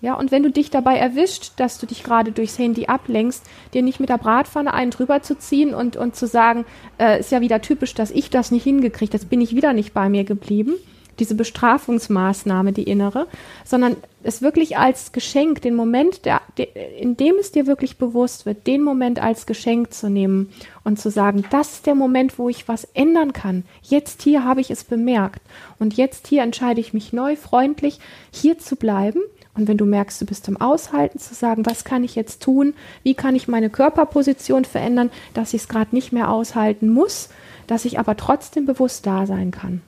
Ja, 0.02 0.14
und 0.14 0.30
wenn 0.30 0.42
du 0.42 0.50
dich 0.50 0.71
dabei 0.71 0.97
erwischt, 0.97 1.52
dass 1.59 1.78
du 1.78 1.85
dich 1.85 2.02
gerade 2.02 2.33
durchs 2.33 2.59
Handy 2.59 2.87
ablenkst, 2.87 3.45
dir 3.75 3.83
nicht 3.83 4.00
mit 4.00 4.09
der 4.09 4.16
Bratpfanne 4.16 4.73
einen 4.73 4.90
drüber 4.90 5.21
zu 5.21 5.37
ziehen 5.38 5.75
und, 5.75 5.97
und 5.97 6.16
zu 6.16 6.26
sagen, 6.26 6.64
äh, 6.99 7.21
ist 7.21 7.33
ja 7.33 7.42
wieder 7.42 7.61
typisch, 7.61 7.92
dass 7.92 8.11
ich 8.11 8.30
das 8.30 8.50
nicht 8.50 8.64
hingekriegt, 8.64 9.12
jetzt 9.12 9.28
bin 9.28 9.42
ich 9.42 9.54
wieder 9.54 9.75
nicht 9.75 9.92
bei 9.92 10.09
mir 10.09 10.25
geblieben, 10.25 10.73
diese 11.20 11.34
Bestrafungsmaßnahme, 11.34 12.72
die 12.72 12.82
innere, 12.84 13.26
sondern 13.64 13.96
es 14.22 14.42
wirklich 14.42 14.76
als 14.76 15.12
Geschenk, 15.12 15.62
den 15.62 15.74
Moment, 15.74 16.24
der, 16.24 16.40
in 16.98 17.16
dem 17.16 17.36
es 17.38 17.52
dir 17.52 17.66
wirklich 17.66 17.98
bewusst 17.98 18.46
wird, 18.46 18.66
den 18.66 18.82
Moment 18.82 19.22
als 19.22 19.46
Geschenk 19.46 19.92
zu 19.92 20.10
nehmen 20.10 20.52
und 20.82 20.98
zu 20.98 21.10
sagen, 21.10 21.44
das 21.50 21.74
ist 21.74 21.86
der 21.86 21.94
Moment, 21.94 22.38
wo 22.38 22.48
ich 22.48 22.66
was 22.66 22.84
ändern 22.94 23.32
kann. 23.32 23.64
Jetzt 23.82 24.22
hier 24.22 24.44
habe 24.44 24.60
ich 24.60 24.70
es 24.70 24.84
bemerkt 24.84 25.40
und 25.78 25.94
jetzt 25.94 26.26
hier 26.26 26.42
entscheide 26.42 26.80
ich 26.80 26.92
mich 26.92 27.12
neu, 27.12 27.36
freundlich 27.36 28.00
hier 28.32 28.58
zu 28.58 28.76
bleiben 28.76 29.20
und 29.54 29.68
wenn 29.68 29.76
du 29.76 29.84
merkst, 29.84 30.20
du 30.20 30.26
bist 30.26 30.48
im 30.48 30.60
Aushalten, 30.60 31.18
zu 31.18 31.34
sagen, 31.34 31.66
was 31.66 31.84
kann 31.84 32.04
ich 32.04 32.14
jetzt 32.14 32.42
tun? 32.42 32.74
Wie 33.02 33.14
kann 33.14 33.34
ich 33.34 33.48
meine 33.48 33.68
Körperposition 33.68 34.64
verändern, 34.64 35.10
dass 35.34 35.54
ich 35.54 35.62
es 35.62 35.68
gerade 35.68 35.94
nicht 35.94 36.12
mehr 36.12 36.30
aushalten 36.30 36.88
muss, 36.88 37.30
dass 37.66 37.84
ich 37.84 37.98
aber 37.98 38.16
trotzdem 38.16 38.66
bewusst 38.66 39.06
da 39.06 39.26
sein 39.26 39.50
kann. 39.52 39.82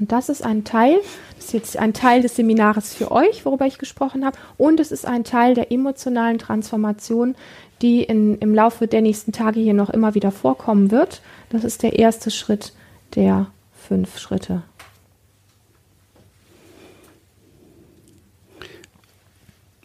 Und 0.00 0.10
das 0.10 0.28
ist 0.28 0.42
ein 0.42 0.64
Teil, 0.64 0.98
das 1.36 1.46
ist 1.46 1.52
jetzt 1.52 1.76
ein 1.76 1.92
Teil 1.92 2.22
des 2.22 2.36
Seminares 2.36 2.94
für 2.94 3.12
euch, 3.12 3.44
worüber 3.44 3.66
ich 3.66 3.78
gesprochen 3.78 4.24
habe, 4.24 4.38
und 4.56 4.80
es 4.80 4.90
ist 4.90 5.06
ein 5.06 5.24
Teil 5.24 5.54
der 5.54 5.70
emotionalen 5.70 6.38
Transformation, 6.38 7.34
die 7.82 8.02
in, 8.02 8.38
im 8.38 8.54
Laufe 8.54 8.86
der 8.86 9.02
nächsten 9.02 9.32
Tage 9.32 9.60
hier 9.60 9.74
noch 9.74 9.90
immer 9.90 10.14
wieder 10.14 10.30
vorkommen 10.30 10.90
wird. 10.90 11.20
Das 11.50 11.64
ist 11.64 11.82
der 11.82 11.98
erste 11.98 12.30
Schritt 12.30 12.72
der 13.14 13.48
fünf 13.74 14.18
Schritte. 14.18 14.62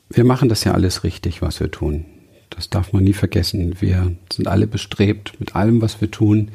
Wir 0.09 0.23
machen 0.23 0.47
das 0.47 0.63
ja 0.63 0.73
alles 0.73 1.03
richtig, 1.03 1.41
was 1.41 1.59
wir 1.59 1.69
tun. 1.69 2.05
Das 2.49 2.69
darf 2.69 2.93
man 2.93 3.03
nie 3.03 3.13
vergessen. 3.13 3.75
Wir 3.81 4.15
sind 4.31 4.47
alle 4.47 4.67
bestrebt, 4.67 5.39
mit 5.39 5.55
allem, 5.55 5.81
was 5.81 5.99
wir 5.99 6.09
tun, 6.09 6.51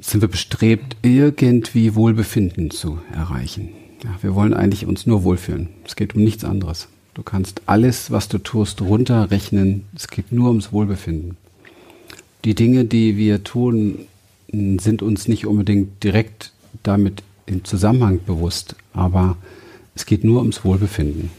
sind 0.00 0.20
wir 0.20 0.28
bestrebt, 0.28 0.96
irgendwie 1.02 1.94
Wohlbefinden 1.94 2.70
zu 2.70 3.00
erreichen. 3.12 3.70
Ja, 4.02 4.10
wir 4.22 4.34
wollen 4.34 4.54
eigentlich 4.54 4.86
uns 4.86 5.06
nur 5.06 5.24
wohlfühlen. 5.24 5.68
Es 5.84 5.96
geht 5.96 6.14
um 6.14 6.22
nichts 6.22 6.44
anderes. 6.44 6.88
Du 7.14 7.22
kannst 7.22 7.62
alles, 7.66 8.10
was 8.10 8.28
du 8.28 8.38
tust, 8.38 8.80
runterrechnen. 8.80 9.84
Es 9.94 10.08
geht 10.08 10.32
nur 10.32 10.48
ums 10.48 10.72
Wohlbefinden. 10.72 11.36
Die 12.44 12.54
Dinge, 12.54 12.84
die 12.84 13.16
wir 13.16 13.44
tun, 13.44 14.06
sind 14.52 15.02
uns 15.02 15.28
nicht 15.28 15.46
unbedingt 15.46 16.02
direkt 16.02 16.52
damit 16.82 17.22
im 17.46 17.64
Zusammenhang 17.64 18.20
bewusst, 18.24 18.76
aber 18.94 19.36
es 19.94 20.06
geht 20.06 20.24
nur 20.24 20.40
ums 20.40 20.64
Wohlbefinden. 20.64 21.30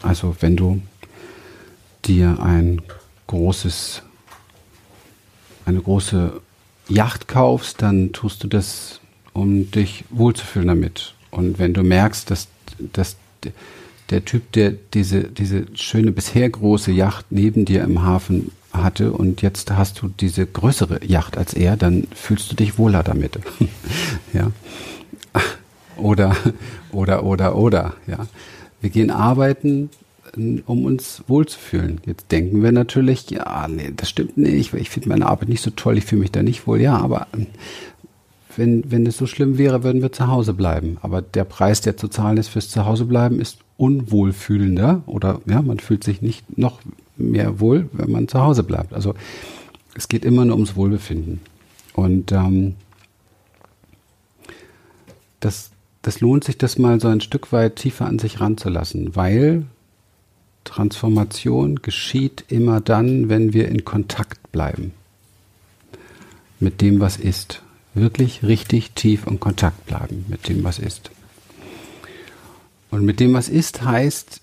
Also 0.00 0.36
wenn 0.40 0.56
du 0.56 0.80
dir 2.04 2.40
ein 2.40 2.80
großes, 3.26 4.02
eine 5.66 5.80
große 5.80 6.40
Yacht 6.88 7.28
kaufst, 7.28 7.82
dann 7.82 8.12
tust 8.12 8.44
du 8.44 8.48
das, 8.48 9.00
um 9.32 9.70
dich 9.70 10.04
wohlzufühlen 10.10 10.68
damit. 10.68 11.14
Und 11.30 11.58
wenn 11.58 11.74
du 11.74 11.82
merkst, 11.82 12.30
dass, 12.30 12.48
dass 12.92 13.16
der 14.10 14.24
Typ, 14.24 14.52
der 14.52 14.72
diese, 14.94 15.24
diese 15.24 15.66
schöne 15.74 16.12
bisher 16.12 16.48
große 16.48 16.92
Yacht 16.92 17.26
neben 17.30 17.64
dir 17.64 17.82
im 17.82 18.02
Hafen 18.02 18.52
hatte 18.72 19.12
und 19.12 19.42
jetzt 19.42 19.70
hast 19.70 20.00
du 20.02 20.08
diese 20.08 20.46
größere 20.46 21.04
Yacht 21.04 21.36
als 21.36 21.54
er, 21.54 21.76
dann 21.76 22.06
fühlst 22.14 22.52
du 22.52 22.56
dich 22.56 22.78
wohler 22.78 23.02
damit. 23.02 23.38
ja. 24.32 24.52
Oder, 25.96 26.36
oder, 26.92 27.24
oder, 27.24 27.56
oder, 27.56 27.94
ja. 28.06 28.26
Wir 28.80 28.90
gehen 28.90 29.10
arbeiten, 29.10 29.90
um 30.36 30.84
uns 30.84 31.22
wohlzufühlen. 31.26 32.00
Jetzt 32.06 32.30
denken 32.30 32.62
wir 32.62 32.72
natürlich, 32.72 33.30
ja, 33.30 33.66
nee, 33.68 33.92
das 33.96 34.10
stimmt 34.10 34.36
nicht, 34.36 34.74
ich 34.74 34.90
finde 34.90 35.08
meine 35.08 35.26
Arbeit 35.26 35.48
nicht 35.48 35.62
so 35.62 35.70
toll, 35.70 35.98
ich 35.98 36.04
fühle 36.04 36.20
mich 36.22 36.32
da 36.32 36.42
nicht 36.42 36.66
wohl. 36.66 36.80
Ja, 36.80 36.98
aber 36.98 37.26
ähm, 37.34 37.46
wenn, 38.56 38.90
wenn 38.90 39.06
es 39.06 39.16
so 39.16 39.26
schlimm 39.26 39.58
wäre, 39.58 39.82
würden 39.82 40.02
wir 40.02 40.12
zu 40.12 40.28
Hause 40.28 40.54
bleiben. 40.54 40.98
Aber 41.02 41.22
der 41.22 41.44
Preis, 41.44 41.80
der 41.80 41.96
zu 41.96 42.08
zahlen 42.08 42.36
ist 42.38 42.48
fürs 42.48 42.70
Zuhausebleiben, 42.70 43.40
ist 43.40 43.58
unwohlfühlender 43.76 45.02
oder 45.06 45.40
ja, 45.46 45.60
man 45.62 45.78
fühlt 45.78 46.04
sich 46.04 46.22
nicht 46.22 46.58
noch 46.58 46.80
mehr 47.16 47.60
wohl, 47.60 47.88
wenn 47.92 48.10
man 48.10 48.28
zu 48.28 48.40
Hause 48.40 48.62
bleibt. 48.62 48.92
Also 48.92 49.14
es 49.94 50.08
geht 50.08 50.24
immer 50.24 50.44
nur 50.44 50.56
ums 50.56 50.76
Wohlbefinden. 50.76 51.40
Und 51.94 52.32
ähm, 52.32 52.74
das, 55.40 55.70
das 56.02 56.20
lohnt 56.20 56.44
sich, 56.44 56.58
das 56.58 56.78
mal 56.78 57.00
so 57.00 57.08
ein 57.08 57.20
Stück 57.20 57.52
weit 57.52 57.76
tiefer 57.76 58.06
an 58.06 58.18
sich 58.18 58.40
ranzulassen, 58.40 59.16
weil 59.16 59.64
Transformation 60.66 61.76
geschieht 61.76 62.44
immer 62.48 62.80
dann, 62.82 63.30
wenn 63.30 63.54
wir 63.54 63.68
in 63.68 63.84
Kontakt 63.84 64.52
bleiben 64.52 64.92
mit 66.60 66.80
dem, 66.80 67.00
was 67.00 67.16
ist. 67.16 67.62
Wirklich 67.94 68.42
richtig 68.42 68.90
tief 68.90 69.26
in 69.26 69.40
Kontakt 69.40 69.86
bleiben 69.86 70.26
mit 70.28 70.48
dem, 70.48 70.64
was 70.64 70.78
ist. 70.78 71.10
Und 72.90 73.04
mit 73.04 73.20
dem, 73.20 73.32
was 73.32 73.48
ist, 73.48 73.82
heißt, 73.82 74.40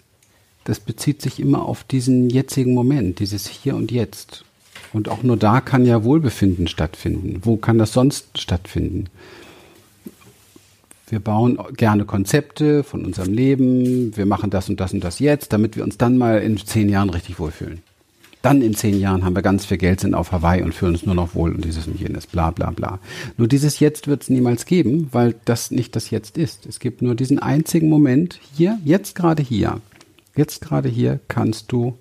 das 0.63 0.79
bezieht 0.79 1.21
sich 1.21 1.39
immer 1.39 1.65
auf 1.65 1.83
diesen 1.83 2.29
jetzigen 2.29 2.73
Moment, 2.73 3.19
dieses 3.19 3.47
Hier 3.47 3.75
und 3.75 3.91
Jetzt. 3.91 4.43
Und 4.91 5.09
auch 5.09 5.23
nur 5.23 5.37
da 5.37 5.61
kann 5.61 5.85
ja 5.85 6.03
Wohlbefinden 6.03 6.67
stattfinden. 6.67 7.41
Wo 7.43 7.57
kann 7.57 7.77
das 7.77 7.93
sonst 7.93 8.39
stattfinden? 8.39 9.07
Wir 11.13 11.19
bauen 11.19 11.59
gerne 11.77 12.05
Konzepte 12.05 12.83
von 12.83 13.05
unserem 13.05 13.33
Leben. 13.33 14.17
Wir 14.17 14.25
machen 14.25 14.49
das 14.49 14.67
und 14.67 14.79
das 14.79 14.93
und 14.93 15.03
das 15.03 15.19
jetzt, 15.19 15.53
damit 15.53 15.75
wir 15.75 15.83
uns 15.83 15.95
dann 15.99 16.17
mal 16.17 16.41
in 16.41 16.57
zehn 16.57 16.89
Jahren 16.89 17.11
richtig 17.11 17.37
wohlfühlen. 17.37 17.83
Dann 18.41 18.63
in 18.63 18.73
zehn 18.73 18.99
Jahren 18.99 19.23
haben 19.23 19.35
wir 19.35 19.43
ganz 19.43 19.67
viel 19.67 19.77
Geld, 19.77 19.99
sind 19.99 20.15
auf 20.15 20.31
Hawaii 20.31 20.63
und 20.63 20.73
fühlen 20.73 20.93
uns 20.93 21.05
nur 21.05 21.13
noch 21.13 21.35
wohl 21.35 21.53
und 21.53 21.65
dieses 21.65 21.85
und 21.85 21.99
jenes, 21.99 22.25
bla 22.25 22.49
bla 22.49 22.71
bla. 22.71 22.97
Nur 23.37 23.47
dieses 23.47 23.79
Jetzt 23.79 24.07
wird 24.07 24.23
es 24.23 24.31
niemals 24.31 24.65
geben, 24.65 25.09
weil 25.11 25.35
das 25.45 25.69
nicht 25.69 25.95
das 25.95 26.09
Jetzt 26.09 26.35
ist. 26.35 26.65
Es 26.65 26.79
gibt 26.79 27.03
nur 27.03 27.13
diesen 27.13 27.37
einzigen 27.37 27.89
Moment 27.89 28.39
hier, 28.55 28.79
jetzt 28.83 29.13
gerade 29.13 29.43
hier. 29.43 29.81
Jetzt 30.35 30.61
gerade 30.61 30.89
hier 30.89 31.19
kannst 31.27 31.71
du 31.71 31.95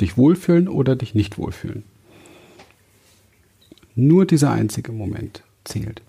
dich 0.00 0.16
wohlfühlen 0.16 0.66
oder 0.66 0.96
dich 0.96 1.14
nicht 1.14 1.38
wohlfühlen. 1.38 1.84
Nur 3.94 4.26
dieser 4.26 4.50
einzige 4.50 4.90
Moment 4.90 5.44
zählt. 5.62 6.02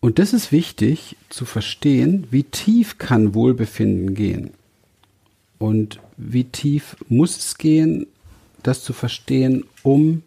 Und 0.00 0.18
das 0.18 0.32
ist 0.32 0.52
wichtig 0.52 1.16
zu 1.28 1.44
verstehen, 1.44 2.26
wie 2.30 2.44
tief 2.44 2.98
kann 2.98 3.34
Wohlbefinden 3.34 4.14
gehen 4.14 4.50
und 5.58 5.98
wie 6.16 6.44
tief 6.44 6.96
muss 7.08 7.36
es 7.36 7.58
gehen, 7.58 8.06
das 8.62 8.84
zu 8.84 8.92
verstehen, 8.92 9.64
um 9.82 10.22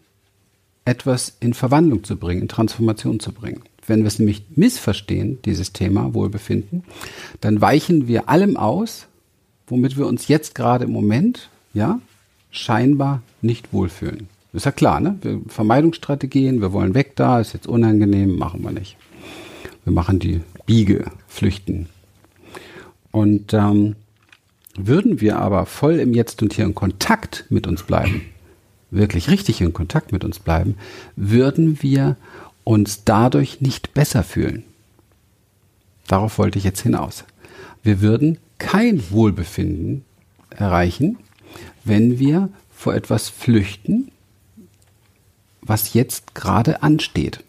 etwas 0.83 1.37
in 1.39 1.53
Verwandlung 1.53 2.03
zu 2.03 2.17
bringen, 2.17 2.41
in 2.41 2.47
Transformation 2.47 3.19
zu 3.19 3.31
bringen. 3.31 3.61
Wenn 3.87 3.99
wir 3.99 4.07
es 4.07 4.19
nämlich 4.19 4.43
missverstehen, 4.55 5.39
dieses 5.43 5.73
Thema 5.73 6.13
Wohlbefinden, 6.13 6.83
dann 7.39 7.61
weichen 7.61 8.07
wir 8.07 8.29
allem 8.29 8.57
aus, 8.57 9.07
womit 9.67 9.97
wir 9.97 10.05
uns 10.05 10.27
jetzt 10.27 10.53
gerade 10.53 10.85
im 10.85 10.91
Moment, 10.91 11.49
ja, 11.73 11.99
scheinbar 12.51 13.21
nicht 13.41 13.71
wohlfühlen. 13.71 14.27
Ist 14.53 14.65
ja 14.65 14.71
klar, 14.71 14.99
ne? 14.99 15.17
Wir, 15.21 15.41
Vermeidungsstrategien, 15.47 16.61
wir 16.61 16.73
wollen 16.73 16.93
weg 16.93 17.15
da, 17.15 17.39
ist 17.39 17.53
jetzt 17.53 17.67
unangenehm, 17.67 18.37
machen 18.37 18.63
wir 18.63 18.71
nicht. 18.71 18.97
Wir 19.83 19.93
machen 19.93 20.19
die 20.19 20.41
Biege, 20.65 21.11
flüchten. 21.27 21.89
Und 23.11 23.53
ähm, 23.53 23.95
würden 24.75 25.19
wir 25.21 25.39
aber 25.39 25.65
voll 25.65 26.00
im 26.00 26.13
Jetzt 26.13 26.41
und 26.41 26.53
Hier 26.53 26.65
in 26.65 26.75
Kontakt 26.75 27.45
mit 27.50 27.67
uns 27.67 27.83
bleiben, 27.83 28.21
wirklich 28.89 29.29
richtig 29.29 29.61
in 29.61 29.73
Kontakt 29.73 30.11
mit 30.11 30.23
uns 30.23 30.39
bleiben, 30.39 30.75
würden 31.15 31.81
wir 31.81 32.15
uns 32.63 33.03
dadurch 33.03 33.61
nicht 33.61 33.93
besser 33.93 34.23
fühlen. 34.23 34.63
Darauf 36.07 36.38
wollte 36.38 36.57
ich 36.57 36.63
jetzt 36.63 36.81
hinaus. 36.81 37.25
Wir 37.83 38.01
würden 38.01 38.38
kein 38.59 39.09
Wohlbefinden 39.11 40.05
erreichen, 40.50 41.17
wenn 41.83 42.19
wir 42.19 42.50
vor 42.71 42.93
etwas 42.93 43.29
flüchten, 43.29 44.11
was 45.61 45.93
jetzt 45.93 46.35
gerade 46.35 46.83
ansteht. 46.83 47.43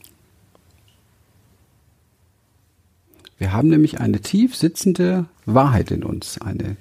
Wir 3.43 3.53
haben 3.53 3.71
nämlich 3.71 3.99
eine 3.99 4.21
tief 4.21 4.55
sitzende 4.55 5.25
Wahrheit 5.47 5.91
in 5.91 6.05
uns, 6.05 6.41
eine 6.41 6.77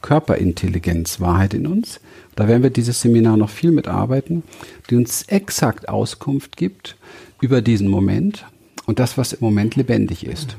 Körperintelligenz, 0.00 1.20
Wahrheit 1.20 1.54
in 1.54 1.64
uns. 1.64 2.00
Da 2.34 2.48
werden 2.48 2.64
wir 2.64 2.70
dieses 2.70 3.00
Seminar 3.00 3.36
noch 3.36 3.50
viel 3.50 3.70
mitarbeiten, 3.70 4.42
die 4.90 4.96
uns 4.96 5.22
exakt 5.28 5.88
Auskunft 5.88 6.56
gibt 6.56 6.96
über 7.40 7.62
diesen 7.62 7.86
Moment 7.86 8.46
und 8.84 8.98
das, 8.98 9.16
was 9.16 9.32
im 9.32 9.38
Moment 9.42 9.76
lebendig 9.76 10.26
ist. 10.26 10.56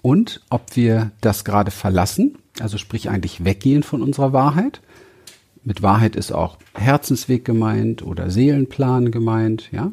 Und 0.00 0.40
ob 0.48 0.74
wir 0.74 1.10
das 1.20 1.44
gerade 1.44 1.70
verlassen, 1.70 2.38
also 2.58 2.78
sprich 2.78 3.10
eigentlich 3.10 3.44
weggehen 3.44 3.82
von 3.82 4.00
unserer 4.00 4.32
Wahrheit. 4.32 4.80
Mit 5.64 5.82
Wahrheit 5.82 6.16
ist 6.16 6.32
auch 6.32 6.56
Herzensweg 6.72 7.44
gemeint 7.44 8.02
oder 8.02 8.30
Seelenplan 8.30 9.10
gemeint, 9.10 9.68
ja. 9.70 9.92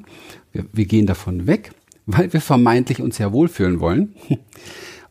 Wir, 0.53 0.63
wir 0.71 0.85
gehen 0.85 1.05
davon 1.05 1.47
weg 1.47 1.73
weil 2.05 2.31
wir 2.33 2.41
vermeintlich 2.41 3.01
uns 3.01 3.17
ja 3.17 3.31
wohlfühlen 3.31 3.79
wollen. 3.79 4.15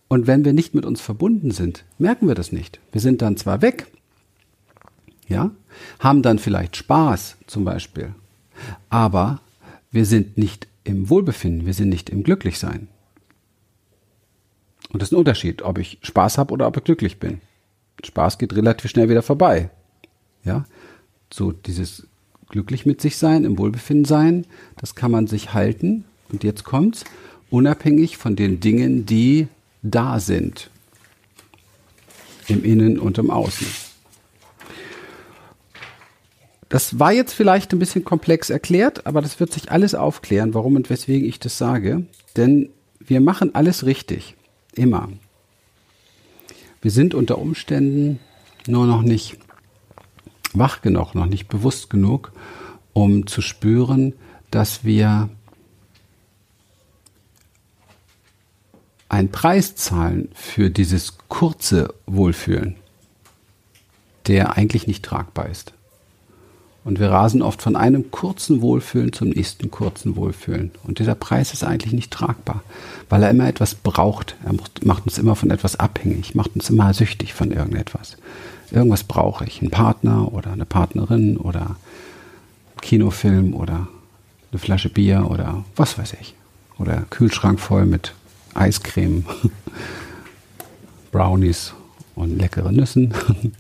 Und 0.09 0.27
wenn 0.27 0.45
wir 0.45 0.53
nicht 0.53 0.75
mit 0.75 0.87
uns 0.87 1.01
verbunden 1.01 1.51
sind, 1.51 1.85
merken 1.99 2.29
wir 2.29 2.35
das 2.35 2.53
nicht. 2.53 2.79
Wir 2.93 3.01
sind 3.01 3.23
dann 3.23 3.37
zwar 3.37 3.63
weg, 3.63 3.87
ja, 5.27 5.51
haben 5.99 6.23
dann 6.23 6.39
vielleicht 6.39 6.77
Spaß 6.77 7.39
zum 7.47 7.65
Beispiel, 7.65 8.15
aber 8.91 9.41
wir 9.91 10.05
sind 10.05 10.37
nicht 10.37 10.69
im 10.85 11.09
Wohlbefinden, 11.09 11.67
wir 11.67 11.75
sind 11.75 11.89
nicht 11.89 12.11
im 12.11 12.23
Glücklichsein. 12.23 12.89
Und 14.93 15.03
das 15.03 15.09
ist 15.09 15.13
ein 15.13 15.19
Unterschied, 15.19 15.63
ob 15.63 15.79
ich 15.79 15.99
Spaß 16.03 16.39
habe 16.39 16.53
oder 16.53 16.69
ob 16.69 16.77
ich 16.77 16.85
glücklich 16.85 17.19
bin. 17.19 17.41
Spaß 18.05 18.39
geht 18.39 18.55
relativ 18.55 18.91
schnell 18.91 19.09
wieder 19.09 19.23
vorbei. 19.23 19.71
Ja, 20.45 20.65
so 21.33 21.53
dieses 21.53 22.07
glücklich 22.49 22.87
mit 22.87 23.01
sich 23.01 23.17
sein, 23.17 23.45
im 23.45 23.59
Wohlbefinden 23.59 24.05
sein, 24.05 24.47
das 24.77 24.95
kann 24.95 25.11
man 25.11 25.27
sich 25.27 25.55
halten, 25.55 26.05
und 26.35 26.45
jetzt 26.45 26.65
kommt's, 26.65 27.05
unabhängig 27.51 28.17
von 28.17 28.37
den 28.37 28.61
Dingen, 28.61 29.07
die 29.07 29.49
da 29.83 30.21
sind. 30.21 30.71
Im 32.49 32.65
Innen 32.65 32.99
und 32.99 33.19
im 33.19 33.31
Außen. 33.31 33.67
das 36.75 36.99
war 36.99 37.13
jetzt 37.13 37.33
vielleicht 37.33 37.73
ein 37.73 37.79
bisschen 37.79 38.03
komplex 38.03 38.51
erklärt, 38.51 39.07
aber 39.07 39.23
das 39.23 39.39
wird 39.39 39.53
sich 39.53 39.71
alles 39.71 39.95
aufklären, 39.95 40.55
warum 40.55 40.75
und 40.75 40.91
weswegen 40.91 41.29
ich 41.29 41.39
das 41.39 41.57
sage. 41.57 42.05
Denn 42.37 42.69
wir 42.99 43.21
machen 43.21 43.55
alles 43.55 43.87
richtig. 43.87 44.35
Immer. 44.75 45.09
Wir 46.83 46.91
sind 46.91 47.15
unter 47.15 47.39
Umständen 47.39 48.19
nur 48.67 48.87
noch 48.87 49.03
nicht 49.03 49.39
wach 50.53 50.83
genug, 50.83 51.15
noch 51.15 51.27
nicht 51.27 51.47
bewusst 51.47 51.91
genug, 51.91 52.33
um 52.93 53.29
zu 53.29 53.41
spüren, 53.41 54.15
dass 54.51 54.85
wir 54.85 55.29
einen 59.09 59.31
Preis 59.31 59.77
zahlen 59.77 60.29
für 60.35 60.71
dieses 60.71 61.19
kurze 61.29 61.93
Wohlfühlen, 62.07 62.77
der 64.27 64.57
eigentlich 64.57 64.87
nicht 64.87 65.05
tragbar 65.05 65.49
ist. 65.49 65.73
Und 66.85 67.01
wir 67.01 67.11
rasen 67.11 67.41
oft 67.41 67.63
von 67.63 67.77
einem 67.77 68.11
kurzen 68.11 68.61
Wohlfühlen 68.61 69.13
zum 69.15 69.31
nächsten 69.31 69.71
kurzen 69.71 70.17
Wohlfühlen. 70.17 70.71
Und 70.85 70.99
dieser 70.99 71.15
Preis 71.15 71.55
ist 71.55 71.65
eigentlich 71.65 71.95
nicht 71.95 72.13
tragbar, 72.13 72.63
weil 73.09 73.23
er 73.23 73.31
immer 73.31 73.49
etwas 73.49 73.75
braucht. 73.75 74.37
Er 74.45 74.53
macht 74.85 75.05
uns 75.07 75.17
immer 75.17 75.35
von 75.35 75.51
etwas 75.51 75.77
abhängig, 75.77 76.35
macht 76.35 76.55
uns 76.55 76.69
immer 76.69 76.93
süchtig 76.93 77.33
von 77.33 77.53
irgendetwas. 77.53 78.19
Irgendwas 78.71 79.05
brauche 79.05 79.47
ich. 79.47 79.63
Ein 79.63 79.71
Partner 79.71 80.33
oder 80.33 80.53
eine 80.53 80.67
Partnerin 80.67 81.39
oder 81.39 81.77
Kinofilm 82.83 83.55
oder 83.55 83.89
eine 84.53 84.59
Flasche 84.59 84.91
Bier 84.91 85.27
oder 85.31 85.65
was 85.77 85.97
weiß 85.97 86.15
ich. 86.21 86.35
Oder 86.79 87.07
Kühlschrank 87.09 87.61
voll 87.61 87.87
mit 87.87 88.13
Eiscreme, 88.55 89.25
Brownies 91.13 91.75
und 92.15 92.39
leckere 92.39 92.73
Nüssen 92.73 93.13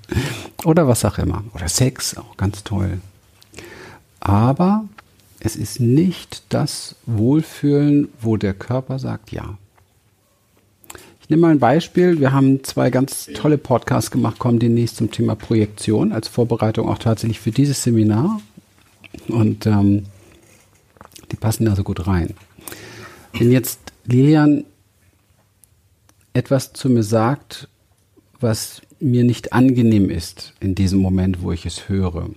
oder 0.64 0.88
was 0.88 1.04
auch 1.04 1.18
immer. 1.18 1.44
Oder 1.54 1.68
Sex, 1.68 2.16
auch 2.16 2.36
ganz 2.36 2.64
toll. 2.64 3.00
Aber 4.20 4.84
es 5.40 5.56
ist 5.56 5.80
nicht 5.80 6.42
das 6.48 6.96
Wohlfühlen, 7.06 8.08
wo 8.20 8.36
der 8.36 8.54
Körper 8.54 8.98
sagt 8.98 9.32
ja. 9.32 9.58
Ich 11.20 11.30
nehme 11.30 11.42
mal 11.42 11.52
ein 11.52 11.58
Beispiel. 11.58 12.20
Wir 12.20 12.32
haben 12.32 12.62
zwei 12.64 12.90
ganz 12.90 13.30
tolle 13.34 13.56
Podcasts 13.56 14.10
gemacht, 14.10 14.38
kommen 14.38 14.58
demnächst 14.58 14.96
zum 14.96 15.10
Thema 15.10 15.34
Projektion 15.34 16.12
als 16.12 16.28
Vorbereitung 16.28 16.88
auch 16.88 16.98
tatsächlich 16.98 17.40
für 17.40 17.50
dieses 17.50 17.82
Seminar. 17.82 18.40
Und 19.28 19.64
ähm, 19.66 20.04
die 21.32 21.36
passen 21.36 21.64
da 21.64 21.76
so 21.76 21.82
gut 21.82 22.06
rein. 22.06 22.34
Wenn 23.32 23.50
jetzt 23.50 23.80
Lilian 24.04 24.64
etwas 26.34 26.72
zu 26.72 26.90
mir 26.90 27.02
sagt, 27.02 27.68
was 28.40 28.82
mir 29.00 29.24
nicht 29.24 29.52
angenehm 29.52 30.10
ist 30.10 30.52
in 30.60 30.74
diesem 30.74 30.98
Moment, 30.98 31.42
wo 31.42 31.52
ich 31.52 31.64
es 31.64 31.88
höre, 31.88 32.28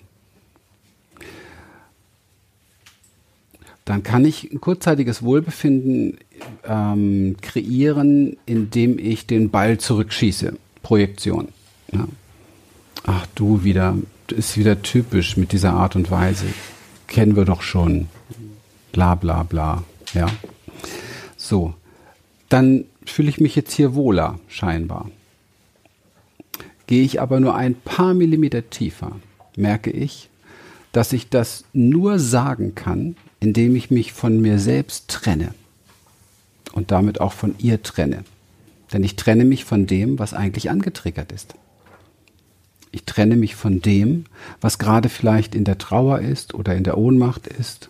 dann 3.84 4.04
kann 4.04 4.26
ich 4.26 4.52
ein 4.52 4.62
kurzzeitiges 4.62 5.24
Wohlbefinden 5.24 6.18
ähm, 6.66 7.38
kreieren, 7.42 8.38
indem 8.46 9.00
ich 9.00 9.28
den 9.28 9.50
Ball 9.50 9.78
zurückschieße. 9.78 10.58
Projektion. 10.84 11.50
Ja. 11.92 12.08
Ach 13.06 13.26
du 13.36 13.64
wieder, 13.64 13.98
ist 14.28 14.58
wieder 14.58 14.82
typisch 14.82 15.38
mit 15.38 15.54
dieser 15.54 15.74
Art 15.74 15.96
und 15.96 16.12
Weise. 16.12 16.46
Kennen 17.08 17.38
wir 17.38 17.46
doch 17.46 17.62
schon. 17.62 18.08
Bla 18.92 19.16
bla 19.16 19.44
bla. 19.44 19.84
Ja. 20.14 20.28
So. 21.38 21.74
Dann 22.50 22.86
fühle 23.10 23.30
ich 23.30 23.40
mich 23.40 23.56
jetzt 23.56 23.74
hier 23.74 23.96
wohler, 23.96 24.40
scheinbar. 24.48 25.10
Gehe 26.88 27.04
ich 27.04 27.22
aber 27.22 27.40
nur 27.40 27.56
ein 27.56 27.76
paar 27.76 28.14
Millimeter 28.14 28.70
tiefer, 28.70 29.12
merke 29.56 29.92
ich, 29.92 30.30
dass 30.92 31.14
ich 31.14 31.30
das 31.30 31.66
nur 31.74 32.18
sagen 32.18 32.76
kann, 32.76 33.16
indem 33.40 33.76
ich 33.76 33.92
mich 33.92 34.14
von 34.14 34.42
mir 34.42 34.58
selbst 34.58 35.10
trenne 35.10 35.54
und 36.72 36.92
damit 36.92 37.22
auch 37.22 37.34
von 37.34 37.56
ihr 37.58 37.84
trenne. 37.84 38.24
Denn 38.94 39.04
ich 39.04 39.16
trenne 39.16 39.44
mich 39.44 39.66
von 39.66 39.86
dem, 39.86 40.18
was 40.18 40.34
eigentlich 40.34 40.70
angetriggert 40.70 41.32
ist. 41.32 41.56
Ich 42.92 43.04
trenne 43.04 43.36
mich 43.36 43.56
von 43.56 43.82
dem, 43.82 44.26
was 44.62 44.80
gerade 44.80 45.10
vielleicht 45.10 45.56
in 45.56 45.66
der 45.66 45.78
Trauer 45.78 46.20
ist 46.20 46.54
oder 46.54 46.76
in 46.76 46.84
der 46.84 46.98
Ohnmacht 46.98 47.48
ist 47.48 47.90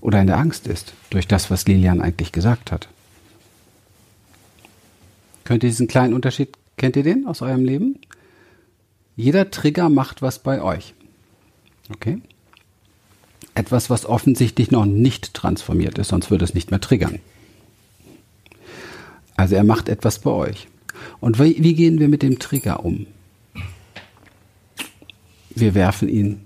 oder 0.00 0.20
in 0.20 0.26
der 0.26 0.36
Angst 0.36 0.66
ist, 0.66 0.92
durch 1.08 1.26
das, 1.26 1.50
was 1.50 1.66
Lilian 1.66 2.02
eigentlich 2.02 2.30
gesagt 2.30 2.70
hat. 2.70 2.88
Könnt 5.44 5.62
ihr 5.62 5.70
diesen 5.70 5.88
kleinen 5.88 6.14
Unterschied, 6.14 6.56
kennt 6.76 6.96
ihr 6.96 7.02
den 7.02 7.26
aus 7.26 7.42
eurem 7.42 7.64
Leben? 7.64 7.98
Jeder 9.16 9.50
Trigger 9.50 9.88
macht 9.88 10.22
was 10.22 10.38
bei 10.38 10.60
euch. 10.62 10.94
Okay? 11.94 12.20
etwas, 13.54 13.88
was 13.90 14.06
offensichtlich 14.06 14.70
noch 14.70 14.84
nicht 14.84 15.34
transformiert 15.34 15.98
ist, 15.98 16.08
sonst 16.08 16.30
würde 16.30 16.44
es 16.44 16.54
nicht 16.54 16.70
mehr 16.70 16.80
triggern. 16.80 17.20
Also 19.36 19.54
er 19.54 19.64
macht 19.64 19.88
etwas 19.88 20.18
bei 20.20 20.30
euch. 20.30 20.68
Und 21.20 21.38
wie, 21.38 21.62
wie 21.62 21.74
gehen 21.74 21.98
wir 21.98 22.08
mit 22.08 22.22
dem 22.22 22.38
Trigger 22.38 22.84
um? 22.84 23.06
Wir 25.50 25.74
werfen 25.74 26.08
ihn 26.08 26.40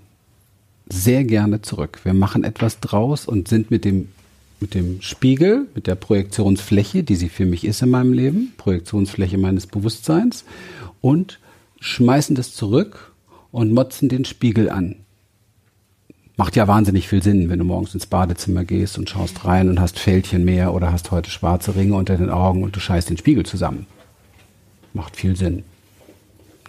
sehr 0.87 1.23
gerne 1.23 1.61
zurück. 1.61 1.99
Wir 2.03 2.13
machen 2.13 2.43
etwas 2.43 2.79
draus 2.79 3.27
und 3.27 3.47
sind 3.47 3.71
mit 3.71 3.85
dem, 3.85 4.09
mit 4.59 4.73
dem 4.73 5.01
Spiegel, 5.01 5.67
mit 5.75 5.87
der 5.87 5.95
Projektionsfläche, 5.95 7.03
die 7.03 7.15
sie 7.15 7.29
für 7.29 7.45
mich 7.45 7.65
ist 7.65 7.81
in 7.81 7.89
meinem 7.89 8.13
Leben, 8.13 8.53
Projektionsfläche 8.57 9.37
meines 9.37 9.67
Bewusstseins, 9.67 10.43
und 11.01 11.39
schmeißen 11.79 12.35
das 12.35 12.53
zurück 12.53 13.13
und 13.51 13.73
motzen 13.73 14.09
den 14.09 14.25
Spiegel 14.25 14.69
an 14.69 14.95
macht 16.39 16.55
ja 16.55 16.69
wahnsinnig 16.69 17.09
viel 17.09 17.21
Sinn, 17.21 17.49
wenn 17.49 17.59
du 17.59 17.65
morgens 17.65 17.93
ins 17.93 18.05
Badezimmer 18.05 18.63
gehst 18.63 18.97
und 18.97 19.09
schaust 19.09 19.43
rein 19.43 19.67
und 19.67 19.81
hast 19.81 19.99
Fältchen 19.99 20.45
mehr 20.45 20.73
oder 20.73 20.89
hast 20.93 21.11
heute 21.11 21.29
schwarze 21.29 21.75
Ringe 21.75 21.95
unter 21.95 22.15
den 22.15 22.29
Augen 22.29 22.63
und 22.63 22.73
du 22.73 22.79
scheißt 22.79 23.09
den 23.09 23.17
Spiegel 23.17 23.45
zusammen. 23.45 23.87
Macht 24.93 25.17
viel 25.17 25.35
Sinn. 25.35 25.63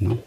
Ne? 0.00 0.18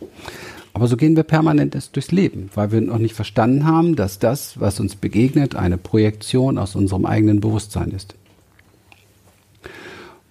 Aber 0.73 0.87
so 0.87 0.97
gehen 0.97 1.15
wir 1.15 1.23
permanent 1.23 1.77
durchs 1.93 2.11
Leben, 2.11 2.49
weil 2.55 2.71
wir 2.71 2.81
noch 2.81 2.97
nicht 2.97 3.13
verstanden 3.13 3.65
haben, 3.65 3.95
dass 3.95 4.17
das, 4.17 4.59
was 4.59 4.79
uns 4.79 4.95
begegnet, 4.95 5.55
eine 5.55 5.77
Projektion 5.77 6.57
aus 6.57 6.75
unserem 6.75 7.05
eigenen 7.05 7.39
Bewusstsein 7.39 7.91
ist. 7.91 8.15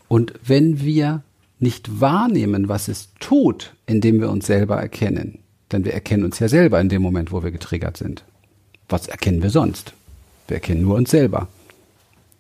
Und 0.09 0.35
wenn 0.45 0.81
wir 0.81 1.23
nicht 1.61 2.01
wahrnehmen, 2.01 2.69
was 2.69 2.89
es 2.89 3.11
tut, 3.21 3.73
indem 3.87 4.21
wir 4.21 4.31
uns 4.31 4.47
selber 4.47 4.77
erkennen, 4.77 5.39
denn 5.71 5.85
wir 5.85 5.95
erkennen 5.95 6.25
uns 6.25 6.41
ja 6.41 6.49
selber 6.49 6.81
in 6.81 6.89
dem 6.89 7.03
Moment, 7.03 7.31
wo 7.31 7.43
wir 7.45 7.53
getriggert 7.53 7.97
sind. 7.97 8.25
Was 8.89 9.07
erkennen 9.07 9.43
wir 9.43 9.51
sonst? 9.51 9.95
Wir 10.49 10.57
erkennen 10.57 10.83
nur 10.83 10.97
uns 10.97 11.11
selber. 11.11 11.49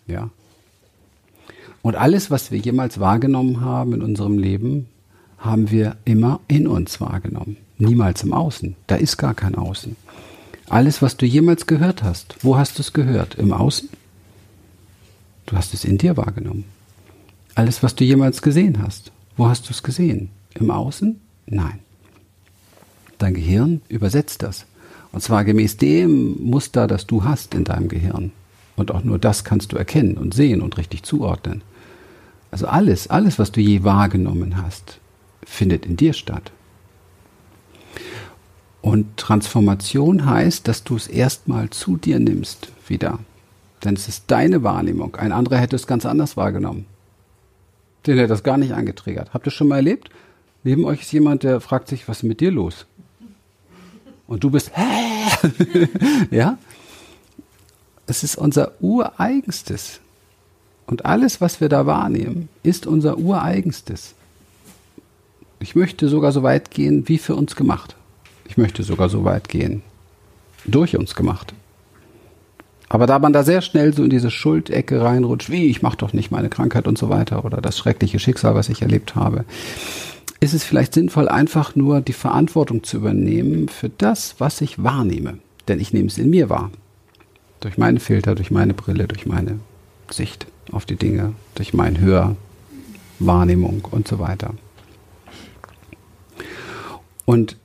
Ja. 0.07 0.29
Und 1.83 1.97
alles, 1.97 2.31
was 2.31 2.51
wir 2.51 2.59
jemals 2.59 3.01
wahrgenommen 3.01 3.61
haben 3.61 3.95
in 3.95 4.03
unserem 4.03 4.39
Leben, 4.39 4.89
haben 5.39 5.71
wir 5.71 5.97
immer 6.05 6.41
in 6.49 6.67
uns 6.67 7.01
wahrgenommen. 7.01 7.57
Niemals 7.83 8.23
im 8.23 8.33
Außen. 8.33 8.77
Da 8.87 8.95
ist 8.95 9.17
gar 9.17 9.35
kein 9.35 9.57
Außen. 9.57 9.97
Alles, 10.69 11.03
was 11.03 11.17
du 11.17 11.27
jemals 11.27 11.67
gehört 11.67 12.05
hast, 12.05 12.37
wo 12.41 12.57
hast 12.57 12.79
du 12.79 12.83
es 12.83 12.93
gehört? 12.93 13.35
Im 13.35 13.53
Außen? 13.53 13.89
Du 15.47 15.57
hast 15.57 15.75
es 15.75 15.85
in 15.85 15.99
dir 15.99 16.17
wahrgenommen. 16.17 16.65
Alles, 17.57 17.83
was 17.83 17.97
du 17.97 18.05
jemals 18.05 18.41
gesehen 18.41 18.81
hast, 18.81 19.11
wo 19.37 19.49
hast 19.49 19.67
du 19.67 19.73
es 19.73 19.83
gesehen? 19.83 20.31
Im 20.55 20.71
Außen? 20.71 21.21
Nein. 21.47 21.81
Dein 23.19 23.35
Gehirn 23.35 23.83
übersetzt 23.89 24.45
das. 24.45 24.65
Und 25.11 25.23
zwar 25.23 25.45
gemäß 25.45 25.77
dem 25.77 26.41
Muster, 26.41 26.87
das 26.87 27.07
du 27.07 27.25
hast 27.25 27.53
in 27.53 27.65
deinem 27.65 27.89
Gehirn. 27.89 28.31
Und 28.77 28.93
auch 28.93 29.03
nur 29.03 29.19
das 29.19 29.43
kannst 29.43 29.73
du 29.73 29.77
erkennen 29.77 30.17
und 30.17 30.35
sehen 30.35 30.63
und 30.63 30.79
richtig 30.79 31.03
zuordnen. 31.03 31.63
Also 32.53 32.69
alles, 32.69 33.09
alles, 33.09 33.41
was 33.41 33.51
du 33.51 33.61
je 33.61 33.83
wahrgenommen 33.83 34.63
hast, 34.63 35.01
findet 35.45 35.85
in 35.85 35.97
dir 35.97 36.13
statt. 36.13 36.53
Und 38.81 39.17
Transformation 39.17 40.27
heißt, 40.27 40.67
dass 40.67 40.83
du 40.83 40.97
es 40.97 41.07
erstmal 41.07 41.71
zu 41.71 41.97
dir 41.97 42.19
nimmst 42.19 42.69
wieder. 42.89 43.21
Denn 43.85 43.95
es 43.95 44.09
ist 44.09 44.25
deine 44.27 44.63
Wahrnehmung. 44.63 45.17
Ein 45.17 45.33
anderer 45.33 45.59
hätte 45.59 45.77
es 45.77 45.87
ganz 45.87 46.05
anders 46.05 46.37
wahrgenommen. 46.37 46.87
Den 48.07 48.17
hätte 48.17 48.29
das 48.29 48.43
gar 48.43 48.57
nicht 48.57 48.73
angetriggert. 48.73 49.33
Habt 49.33 49.47
ihr 49.47 49.53
schon 49.53 49.69
mal 49.69 49.77
erlebt? 49.77 50.11
Neben 50.65 50.85
euch 50.85 51.03
ist 51.03 51.13
jemand, 51.13 51.45
der 51.45 51.61
fragt 51.61 51.89
sich, 51.89 52.09
was 52.09 52.19
ist 52.19 52.23
mit 52.25 52.41
dir 52.41 52.51
los? 52.51 52.87
Und 54.27 54.45
du 54.45 54.51
bist, 54.51 54.73
hä? 54.75 55.89
ja? 56.31 56.59
Es 58.07 58.25
ist 58.25 58.37
unser 58.37 58.73
ureigenstes. 58.81 60.01
Und 60.87 61.05
alles, 61.05 61.41
was 61.41 61.61
wir 61.61 61.69
da 61.69 61.87
wahrnehmen, 61.87 62.49
ist 62.63 62.87
unser 62.87 63.19
ureigenstes. 63.19 64.15
Ich 65.63 65.77
möchte 65.77 66.09
sogar 66.09 66.33
so 66.33 66.43
weit 66.43 66.73
gehen, 66.73 67.09
wie 67.09 67.19
für 67.19 67.37
uns 67.37 67.55
gemacht. 67.55 67.95
Ich 68.49 68.57
möchte 68.57 68.83
sogar 68.83 69.09
so 69.09 69.25
weit 69.25 69.49
gehen, 69.49 69.83
durch 70.65 70.97
uns 70.97 71.15
gemacht. 71.15 71.55
Aber 72.89 73.07
da 73.07 73.21
man 73.21 73.33
da 73.33 73.45
sehr 73.45 73.63
schnell 73.63 73.95
so 73.95 74.03
in 74.03 74.11
diese 74.11 74.31
Schuldecke 74.31 75.01
reinrutscht, 75.01 75.51
wie 75.51 75.67
ich 75.67 75.81
mache 75.81 75.97
doch 75.97 76.13
nicht 76.13 76.33
meine 76.33 76.51
Krankheit 76.51 76.89
und 76.89 76.99
so 76.99 77.09
weiter 77.09 77.45
oder 77.45 77.61
das 77.61 77.79
schreckliche 77.79 78.19
Schicksal, 78.19 78.57
was 78.57 78.69
ich 78.69 78.83
erlebt 78.83 79.15
habe, 79.15 79.45
ist 80.41 80.53
es 80.53 80.65
vielleicht 80.65 80.95
sinnvoll, 80.95 81.29
einfach 81.29 81.77
nur 81.77 82.01
die 82.01 82.13
Verantwortung 82.13 82.83
zu 82.83 82.97
übernehmen 82.97 83.69
für 83.69 83.89
das, 83.89 84.35
was 84.39 84.61
ich 84.61 84.83
wahrnehme. 84.83 85.39
Denn 85.69 85.79
ich 85.79 85.93
nehme 85.93 86.09
es 86.09 86.19
in 86.19 86.29
mir 86.29 86.51
wahr. 86.51 86.73
Durch 87.61 87.79
meine 87.79 88.01
Filter, 88.01 88.35
durch 88.35 88.51
meine 88.51 88.75
Brille, 88.75 89.07
durch 89.07 89.27
meine 89.27 89.61
Sicht 90.11 90.47
auf 90.73 90.85
die 90.85 90.97
Dinge, 90.97 91.35
durch 91.55 91.73
mein 91.73 92.01
Hör, 92.01 92.35
Wahrnehmung 93.21 93.87
und 93.89 94.09
so 94.09 94.19
weiter. 94.19 94.55
Und 97.33 97.57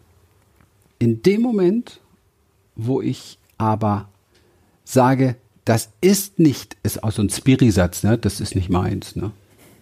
in 0.97 1.23
dem 1.23 1.41
Moment, 1.41 1.99
wo 2.77 3.01
ich 3.01 3.37
aber 3.57 4.07
sage, 4.85 5.35
das 5.65 5.89
ist 5.99 6.39
nicht, 6.39 6.77
ist 6.83 7.03
auch 7.03 7.11
so 7.11 7.21
ein 7.21 7.29
Spirisatz, 7.29 8.03
ne? 8.03 8.17
das 8.17 8.39
ist 8.39 8.55
nicht 8.55 8.69
meins. 8.69 9.17
Ne? 9.17 9.33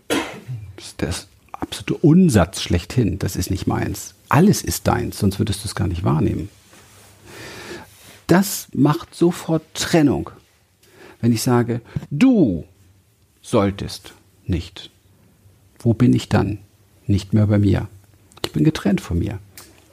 Das 0.07 0.87
ist 0.87 1.01
der 1.01 1.13
absolute 1.51 1.93
Unsatz 2.01 2.63
schlechthin, 2.63 3.19
das 3.19 3.35
ist 3.35 3.51
nicht 3.51 3.67
meins. 3.67 4.15
Alles 4.27 4.63
ist 4.63 4.87
deins, 4.87 5.19
sonst 5.19 5.37
würdest 5.37 5.63
du 5.63 5.67
es 5.67 5.75
gar 5.75 5.87
nicht 5.87 6.03
wahrnehmen. 6.03 6.49
Das 8.25 8.69
macht 8.73 9.13
sofort 9.13 9.61
Trennung. 9.75 10.31
Wenn 11.21 11.31
ich 11.31 11.43
sage, 11.43 11.81
du 12.09 12.65
solltest 13.43 14.13
nicht, 14.47 14.89
wo 15.77 15.93
bin 15.93 16.11
ich 16.13 16.27
dann? 16.27 16.57
Nicht 17.05 17.33
mehr 17.33 17.45
bei 17.45 17.59
mir. 17.59 17.87
Ich 18.43 18.51
bin 18.51 18.63
getrennt 18.63 18.99
von 18.99 19.19
mir. 19.19 19.37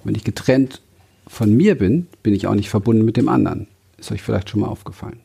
Wenn 0.05 0.15
ich 0.15 0.25
getrennt 0.25 0.83
von 1.27 1.55
mir 1.55 1.77
bin, 1.77 2.07
bin 2.23 2.35
ich 2.35 2.47
auch 2.47 2.55
nicht 2.55 2.71
verbunden 2.71 3.05
mit 3.05 3.17
dem 3.17 3.29
anderen. 3.29 3.69
Ist 3.99 4.13
euch 4.13 4.23
vielleicht 4.23 4.51
schon 4.51 4.61
mal 4.61 4.69
aufgefallen. 4.69 5.21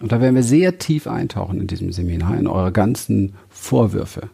Und 0.00 0.12
da 0.12 0.20
werden 0.20 0.34
wir 0.34 0.42
sehr 0.42 0.78
tief 0.78 1.06
eintauchen 1.06 1.60
in 1.60 1.66
diesem 1.66 1.92
Seminar, 1.92 2.36
in 2.36 2.46
eure 2.46 2.72
ganzen 2.72 3.34
Vorwürfe 3.48 4.28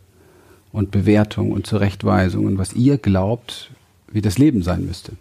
und 0.72 0.90
Bewertungen 0.90 1.52
und 1.52 1.66
Zurechtweisungen, 1.66 2.58
was 2.58 2.72
ihr 2.72 2.98
glaubt, 2.98 3.70
wie 4.10 4.22
das 4.22 4.38
Leben 4.38 4.62
sein 4.62 4.86
müsste. 4.86 5.12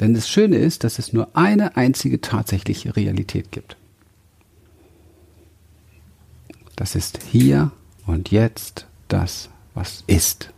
Denn 0.00 0.14
das 0.14 0.28
Schöne 0.28 0.56
ist, 0.56 0.84
dass 0.84 0.98
es 0.98 1.12
nur 1.12 1.28
eine 1.36 1.76
einzige 1.76 2.20
tatsächliche 2.20 2.96
Realität 2.96 3.52
gibt. 3.52 3.76
Das 6.76 6.94
ist 6.96 7.20
hier 7.30 7.70
und 8.06 8.30
jetzt 8.30 8.86
das, 9.08 9.50
was 9.74 10.02
ist. 10.06 10.50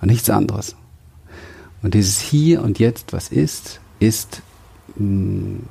Und 0.00 0.08
nichts 0.08 0.30
anderes. 0.30 0.76
Und 1.82 1.94
dieses 1.94 2.20
hier 2.20 2.62
und 2.62 2.78
jetzt, 2.78 3.12
was 3.12 3.28
ist, 3.28 3.80
ist, 4.00 4.42
hm, 4.96 5.64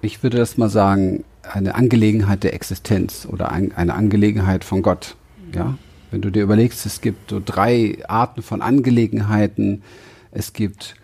ich 0.00 0.22
würde 0.22 0.38
das 0.38 0.58
mal 0.58 0.68
sagen, 0.68 1.24
eine 1.42 1.74
Angelegenheit 1.74 2.44
der 2.44 2.54
Existenz 2.54 3.26
oder 3.30 3.50
eine 3.52 3.94
Angelegenheit 3.94 4.64
von 4.64 4.82
Gott. 4.82 5.16
Ja, 5.54 5.76
wenn 6.10 6.22
du 6.22 6.30
dir 6.30 6.42
überlegst, 6.42 6.86
es 6.86 7.00
gibt 7.00 7.30
so 7.30 7.40
drei 7.44 7.98
Arten 8.08 8.42
von 8.42 8.62
Angelegenheiten. 8.62 9.82
Es 10.30 10.52
gibt 10.52 10.94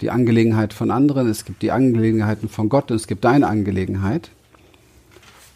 die 0.00 0.10
Angelegenheit 0.10 0.72
von 0.72 0.90
anderen, 0.90 1.28
es 1.28 1.44
gibt 1.44 1.62
die 1.62 1.72
Angelegenheiten 1.72 2.48
von 2.48 2.68
Gott 2.68 2.90
und 2.90 2.96
es 2.96 3.06
gibt 3.06 3.24
deine 3.24 3.46
Angelegenheit 3.46 4.30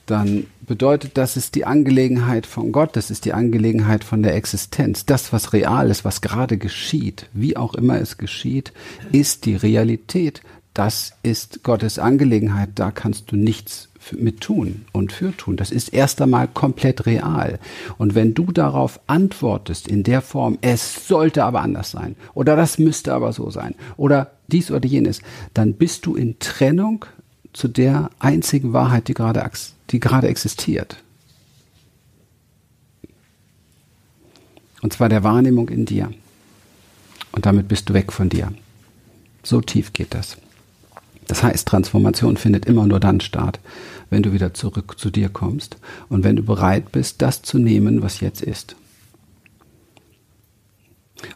dann 0.06 0.46
bedeutet 0.66 1.16
das 1.16 1.36
ist 1.36 1.54
die 1.54 1.64
Angelegenheit 1.64 2.46
von 2.46 2.72
Gott, 2.72 2.96
das 2.96 3.10
ist 3.10 3.24
die 3.24 3.32
Angelegenheit 3.32 4.04
von 4.04 4.22
der 4.22 4.34
Existenz. 4.34 5.06
Das, 5.06 5.32
was 5.32 5.52
real 5.52 5.90
ist, 5.90 6.04
was 6.04 6.20
gerade 6.20 6.58
geschieht, 6.58 7.28
wie 7.32 7.56
auch 7.56 7.74
immer 7.74 8.00
es 8.00 8.18
geschieht, 8.18 8.72
ist 9.12 9.46
die 9.46 9.56
Realität. 9.56 10.42
Das 10.72 11.14
ist 11.22 11.62
Gottes 11.62 12.00
Angelegenheit, 12.00 12.70
da 12.74 12.90
kannst 12.90 13.30
du 13.30 13.36
nichts 13.36 13.88
mit 14.12 14.40
tun 14.40 14.84
und 14.92 15.12
für 15.12 15.34
tun. 15.36 15.56
Das 15.56 15.70
ist 15.70 15.94
erst 15.94 16.20
einmal 16.20 16.48
komplett 16.48 17.06
real. 17.06 17.58
Und 17.96 18.14
wenn 18.14 18.34
du 18.34 18.52
darauf 18.52 19.00
antwortest 19.06 19.86
in 19.86 20.02
der 20.02 20.20
Form, 20.20 20.58
es 20.60 21.06
sollte 21.06 21.44
aber 21.44 21.60
anders 21.62 21.90
sein 21.90 22.16
oder 22.34 22.56
das 22.56 22.78
müsste 22.78 23.14
aber 23.14 23.32
so 23.32 23.50
sein 23.50 23.74
oder 23.96 24.32
dies 24.48 24.70
oder 24.70 24.86
jenes, 24.86 25.22
dann 25.54 25.74
bist 25.74 26.06
du 26.06 26.16
in 26.16 26.38
Trennung 26.38 27.04
zu 27.52 27.68
der 27.68 28.10
einzigen 28.18 28.72
Wahrheit, 28.72 29.08
die 29.08 29.14
gerade, 29.14 29.44
die 29.90 30.00
gerade 30.00 30.28
existiert. 30.28 30.96
Und 34.82 34.92
zwar 34.92 35.08
der 35.08 35.24
Wahrnehmung 35.24 35.68
in 35.68 35.86
dir. 35.86 36.12
Und 37.32 37.46
damit 37.46 37.68
bist 37.68 37.88
du 37.88 37.94
weg 37.94 38.12
von 38.12 38.28
dir. 38.28 38.52
So 39.42 39.60
tief 39.60 39.92
geht 39.92 40.14
das. 40.14 40.36
Das 41.26 41.42
heißt, 41.42 41.66
Transformation 41.66 42.36
findet 42.36 42.66
immer 42.66 42.86
nur 42.86 43.00
dann 43.00 43.20
statt, 43.20 43.60
wenn 44.10 44.22
du 44.22 44.32
wieder 44.32 44.54
zurück 44.54 44.98
zu 44.98 45.10
dir 45.10 45.28
kommst 45.28 45.78
und 46.08 46.22
wenn 46.22 46.36
du 46.36 46.42
bereit 46.42 46.92
bist, 46.92 47.22
das 47.22 47.42
zu 47.42 47.58
nehmen, 47.58 48.02
was 48.02 48.20
jetzt 48.20 48.42
ist. 48.42 48.76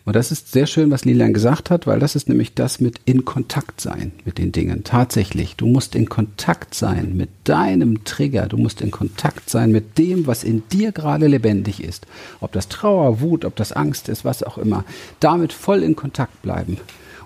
Und 0.04 0.16
das 0.16 0.32
ist 0.32 0.52
sehr 0.52 0.66
schön, 0.66 0.90
was 0.90 1.04
Lilian 1.04 1.32
gesagt 1.32 1.70
hat, 1.70 1.86
weil 1.86 1.98
das 1.98 2.16
ist 2.16 2.28
nämlich 2.28 2.54
das 2.54 2.80
mit 2.80 3.00
in 3.04 3.24
Kontakt 3.24 3.80
sein 3.80 4.12
mit 4.24 4.38
den 4.38 4.52
Dingen. 4.52 4.84
Tatsächlich, 4.84 5.56
du 5.56 5.66
musst 5.66 5.94
in 5.94 6.08
Kontakt 6.08 6.74
sein 6.74 7.16
mit 7.16 7.30
deinem 7.44 8.04
Trigger, 8.04 8.46
du 8.46 8.56
musst 8.56 8.80
in 8.80 8.90
Kontakt 8.90 9.50
sein 9.50 9.70
mit 9.72 9.98
dem, 9.98 10.26
was 10.26 10.44
in 10.44 10.62
dir 10.70 10.92
gerade 10.92 11.26
lebendig 11.26 11.82
ist. 11.82 12.06
Ob 12.40 12.52
das 12.52 12.68
Trauer, 12.68 13.20
Wut, 13.20 13.44
ob 13.44 13.56
das 13.56 13.72
Angst 13.72 14.08
ist, 14.08 14.24
was 14.24 14.42
auch 14.42 14.58
immer. 14.58 14.84
Damit 15.20 15.52
voll 15.52 15.82
in 15.82 15.96
Kontakt 15.96 16.42
bleiben. 16.42 16.78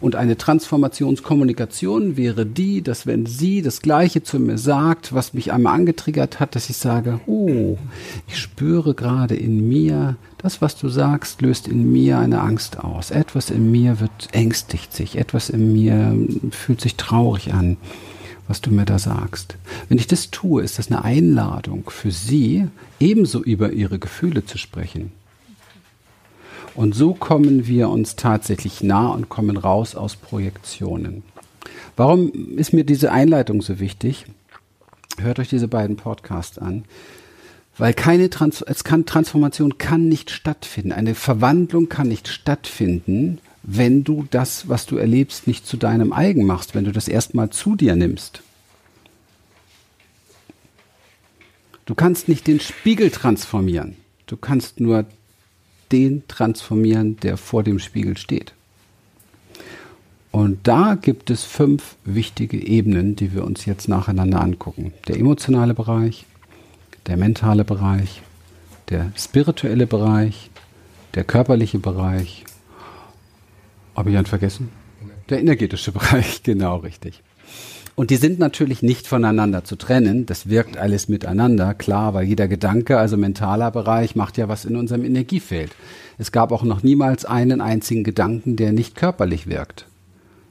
Und 0.03 0.17
eine 0.17 0.37
Transformationskommunikation 0.37 2.17
wäre 2.17 2.45
die, 2.45 2.83
dass 2.83 3.07
wenn 3.07 3.25
sie 3.25 3.63
das 3.63 3.83
Gleiche 3.83 4.25
zu 4.25 4.41
mir 4.41 4.59
sagt, 4.59 5.15
was 5.15 5.33
mich 5.33 5.53
einmal 5.53 5.77
angetriggert 5.77 6.41
hat, 6.41 6.57
dass 6.57 6.69
ich 6.69 6.77
sage, 6.77 7.21
oh, 7.27 7.79
ich 8.27 8.37
spüre 8.37 8.95
gerade 8.95 9.37
in 9.37 9.69
mir, 9.69 10.17
das, 10.39 10.61
was 10.61 10.77
du 10.77 10.89
sagst, 10.89 11.41
löst 11.41 11.69
in 11.69 11.93
mir 11.93 12.19
eine 12.19 12.41
Angst 12.41 12.81
aus. 12.81 13.13
Etwas 13.13 13.49
in 13.49 13.71
mir 13.71 14.01
wird 14.01 14.29
ängstigt 14.33 14.93
sich, 14.93 15.17
etwas 15.17 15.49
in 15.51 15.73
mir 15.73 16.17
fühlt 16.51 16.81
sich 16.81 16.97
traurig 16.97 17.55
an 17.55 17.77
was 18.49 18.61
du 18.61 18.71
mir 18.71 18.85
da 18.85 18.99
sagst. 18.99 19.57
Wenn 19.89 19.99
ich 19.99 20.09
das 20.09 20.31
tue, 20.31 20.63
ist 20.63 20.79
das 20.79 20.91
eine 20.91 21.05
Einladung 21.05 21.89
für 21.89 22.11
sie, 22.11 22.67
ebenso 23.01 23.41
über 23.43 23.73
ihre 23.73 23.99
Gefühle 24.01 24.45
zu 24.45 24.59
sprechen. 24.59 25.13
Und 26.75 26.95
so 26.95 27.15
kommen 27.15 27.67
wir 27.67 27.91
uns 27.91 28.17
tatsächlich 28.17 28.83
nah 28.83 29.09
und 29.09 29.29
kommen 29.29 29.57
raus 29.57 29.95
aus 29.95 30.17
Projektionen. 30.17 31.23
Warum 31.97 32.57
ist 32.57 32.73
mir 32.73 32.85
diese 32.85 33.13
Einleitung 33.13 33.61
so 33.61 33.79
wichtig? 33.79 34.25
Hört 35.19 35.39
euch 35.39 35.49
diese 35.49 35.69
beiden 35.69 35.97
Podcasts 35.97 36.59
an. 36.59 36.85
Weil 37.77 37.95
keine 37.95 38.31
Trans 38.31 38.63
es 38.63 38.85
kann, 38.85 39.07
Transformation 39.07 39.79
kann 39.79 40.09
nicht 40.09 40.31
stattfinden. 40.31 40.93
Eine 40.93 41.15
Verwandlung 41.15 41.89
kann 41.89 42.09
nicht 42.09 42.29
stattfinden, 42.29 43.39
wenn 43.63 44.05
du 44.05 44.27
das, 44.31 44.69
was 44.69 44.87
du 44.87 44.97
erlebst, 44.97 45.47
nicht 45.47 45.67
zu 45.67 45.77
deinem 45.77 46.13
eigen 46.13 46.45
machst, 46.45 46.75
wenn 46.75 46.85
du 46.85 46.93
das 46.93 47.09
erstmal 47.09 47.51
zu 47.51 47.77
dir 47.77 47.97
nimmst. 47.97 48.43
Du 51.87 51.95
kannst 51.95 52.29
nicht 52.29 52.47
den 52.47 52.61
Spiegel 52.61 53.11
transformieren. 53.11 53.97
Du 54.27 54.37
kannst 54.37 54.81
nur 54.81 55.05
den 55.93 56.27
transformieren, 56.29 57.17
der 57.19 57.37
vor 57.37 57.63
dem 57.63 57.79
Spiegel 57.79 58.17
steht. 58.17 58.55
Und 60.31 60.67
da 60.67 60.95
gibt 60.95 61.29
es 61.29 61.45
fünf 61.45 61.97
wichtige 62.05 62.57
Ebenen, 62.57 63.17
die 63.17 63.35
wir 63.35 63.45
uns 63.45 63.67
jetzt 63.67 63.87
nacheinander 63.87 64.41
angucken. 64.41 64.95
Der 65.07 65.19
emotionale 65.19 65.75
Bereich, 65.75 66.25
der 67.07 67.19
mentale 67.19 67.65
Bereich, 67.65 68.23
der 68.89 69.13
spirituelle 69.15 69.87
Bereich, 69.87 70.51
der 71.15 71.25
körperliche 71.25 71.79
Bereich. 71.79 72.45
Habe 73.95 74.11
ich 74.11 74.17
einen 74.17 74.27
vergessen? 74.27 74.71
Der 75.29 75.41
energetische 75.41 75.93
Bereich, 75.99 76.43
genau 76.43 76.77
richtig. 76.77 77.23
Und 77.95 78.11
die 78.11 78.17
sind 78.17 78.39
natürlich 78.39 78.83
nicht 78.83 79.07
voneinander 79.07 79.65
zu 79.65 79.77
trennen. 79.77 80.25
Das 80.25 80.49
wirkt 80.49 80.79
alles 80.79 81.09
miteinander, 81.09 81.75
klar, 81.75 82.15
weil 82.15 82.27
jeder 82.27 82.49
Gedanke, 82.49 82.99
also 82.99 83.17
mentaler 83.17 83.71
Bereich, 83.71 84.17
macht 84.17 84.39
ja 84.39 84.49
was 84.49 84.65
in 84.65 84.77
unserem 84.77 85.05
Energiefeld. 85.05 85.73
Es 86.17 86.33
gab 86.33 86.53
auch 86.53 86.63
noch 86.63 86.83
niemals 86.83 87.25
einen 87.25 87.61
einzigen 87.61 88.03
Gedanken, 88.05 88.57
der 88.57 88.73
nicht 88.73 88.95
körperlich 88.95 89.47
wirkt. 89.47 89.87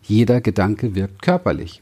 Jeder 0.03 0.41
Gedanke 0.41 0.93
wirkt 0.93 1.21
körperlich. 1.21 1.81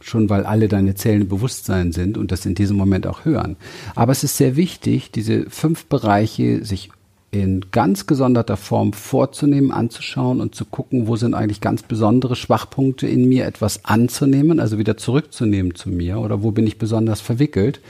Schon 0.00 0.30
weil 0.30 0.46
alle 0.46 0.68
deine 0.68 0.94
Zellen 0.94 1.28
Bewusstsein 1.28 1.92
sind 1.92 2.16
und 2.16 2.32
das 2.32 2.46
in 2.46 2.54
diesem 2.54 2.76
Moment 2.76 3.06
auch 3.06 3.24
hören. 3.24 3.56
Aber 3.94 4.12
es 4.12 4.24
ist 4.24 4.38
sehr 4.38 4.56
wichtig, 4.56 5.10
diese 5.10 5.50
fünf 5.50 5.86
Bereiche 5.86 6.64
sich 6.64 6.90
in 7.32 7.66
ganz 7.70 8.06
gesonderter 8.06 8.56
Form 8.56 8.92
vorzunehmen, 8.92 9.70
anzuschauen 9.70 10.40
und 10.40 10.54
zu 10.54 10.64
gucken, 10.64 11.06
wo 11.06 11.14
sind 11.14 11.34
eigentlich 11.34 11.60
ganz 11.60 11.82
besondere 11.82 12.34
Schwachpunkte 12.34 13.06
in 13.06 13.28
mir, 13.28 13.46
etwas 13.46 13.84
anzunehmen, 13.84 14.58
also 14.58 14.78
wieder 14.78 14.96
zurückzunehmen 14.96 15.76
zu 15.76 15.90
mir 15.90 16.18
oder 16.18 16.42
wo 16.42 16.50
bin 16.50 16.66
ich 16.66 16.78
besonders 16.78 17.20
verwickelt. 17.20 17.80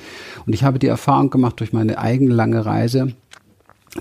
Und 0.45 0.53
ich 0.53 0.63
habe 0.63 0.79
die 0.79 0.89
Erfahrung 0.89 1.31
gemacht 1.31 1.59
durch 1.61 1.73
meine 1.73 1.99
eigene 1.99 2.35
lange 2.35 2.67
Reise, 2.67 3.15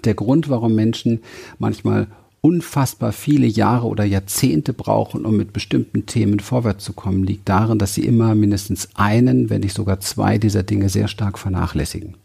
der 0.03 0.13
Grund, 0.13 0.49
warum 0.49 0.75
Menschen 0.75 1.21
manchmal 1.57 2.07
unfassbar 2.41 3.11
viele 3.11 3.47
Jahre 3.47 3.87
oder 3.87 4.03
Jahrzehnte 4.03 4.73
brauchen, 4.73 5.25
um 5.25 5.37
mit 5.37 5.53
bestimmten 5.53 6.05
Themen 6.05 6.39
vorwärts 6.39 6.83
zu 6.83 6.93
kommen, 6.93 7.23
liegt 7.23 7.49
darin, 7.49 7.79
dass 7.79 7.93
sie 7.93 8.05
immer 8.05 8.35
mindestens 8.35 8.89
einen, 8.95 9.49
wenn 9.49 9.61
nicht 9.61 9.75
sogar 9.75 9.99
zwei 9.99 10.37
dieser 10.37 10.63
Dinge 10.63 10.89
sehr 10.89 11.07
stark 11.07 11.37
vernachlässigen 11.39 12.15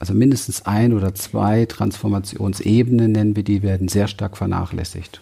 also 0.00 0.14
mindestens 0.14 0.64
ein 0.66 0.94
oder 0.94 1.14
zwei 1.14 1.66
Transformationsebenen 1.66 3.12
nennen 3.12 3.36
wir 3.36 3.44
die, 3.44 3.62
werden 3.62 3.86
sehr 3.86 4.08
stark 4.08 4.38
vernachlässigt. 4.38 5.20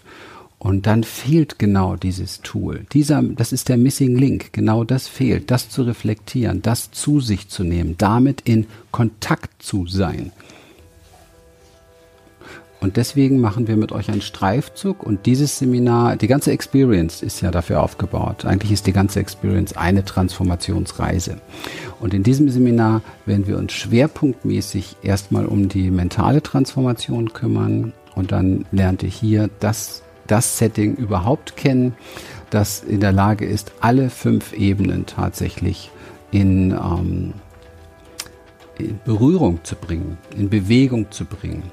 Und 0.60 0.86
dann 0.86 1.04
fehlt 1.04 1.58
genau 1.58 1.96
dieses 1.96 2.40
Tool. 2.42 2.86
Dieser, 2.92 3.22
das 3.22 3.52
ist 3.52 3.68
der 3.68 3.76
Missing 3.76 4.16
Link. 4.16 4.52
Genau 4.52 4.84
das 4.84 5.06
fehlt. 5.06 5.50
Das 5.50 5.68
zu 5.68 5.82
reflektieren, 5.82 6.62
das 6.62 6.90
zu 6.90 7.20
sich 7.20 7.48
zu 7.48 7.64
nehmen, 7.64 7.96
damit 7.98 8.40
in 8.42 8.66
Kontakt 8.90 9.62
zu 9.62 9.86
sein. 9.86 10.32
Und 12.80 12.96
deswegen 12.96 13.40
machen 13.40 13.66
wir 13.66 13.76
mit 13.76 13.90
euch 13.90 14.08
einen 14.08 14.20
Streifzug 14.20 15.02
und 15.02 15.26
dieses 15.26 15.58
Seminar, 15.58 16.16
die 16.16 16.28
ganze 16.28 16.52
Experience 16.52 17.22
ist 17.22 17.40
ja 17.40 17.50
dafür 17.50 17.82
aufgebaut. 17.82 18.44
Eigentlich 18.44 18.70
ist 18.70 18.86
die 18.86 18.92
ganze 18.92 19.18
Experience 19.18 19.76
eine 19.76 20.04
Transformationsreise. 20.04 21.38
Und 21.98 22.14
in 22.14 22.22
diesem 22.22 22.48
Seminar 22.48 23.02
werden 23.26 23.48
wir 23.48 23.58
uns 23.58 23.72
schwerpunktmäßig 23.72 24.96
erstmal 25.02 25.46
um 25.46 25.68
die 25.68 25.90
mentale 25.90 26.40
Transformation 26.40 27.32
kümmern 27.32 27.92
und 28.14 28.30
dann 28.30 28.64
lernt 28.70 29.02
ihr 29.02 29.08
hier 29.08 29.50
das, 29.58 30.04
das 30.28 30.58
Setting 30.58 30.94
überhaupt 30.94 31.56
kennen, 31.56 31.94
das 32.50 32.84
in 32.84 33.00
der 33.00 33.12
Lage 33.12 33.44
ist, 33.44 33.72
alle 33.80 34.08
fünf 34.08 34.52
Ebenen 34.52 35.04
tatsächlich 35.04 35.90
in, 36.30 36.70
ähm, 36.70 37.34
in 38.78 39.00
Berührung 39.04 39.64
zu 39.64 39.74
bringen, 39.74 40.16
in 40.36 40.48
Bewegung 40.48 41.10
zu 41.10 41.24
bringen 41.24 41.64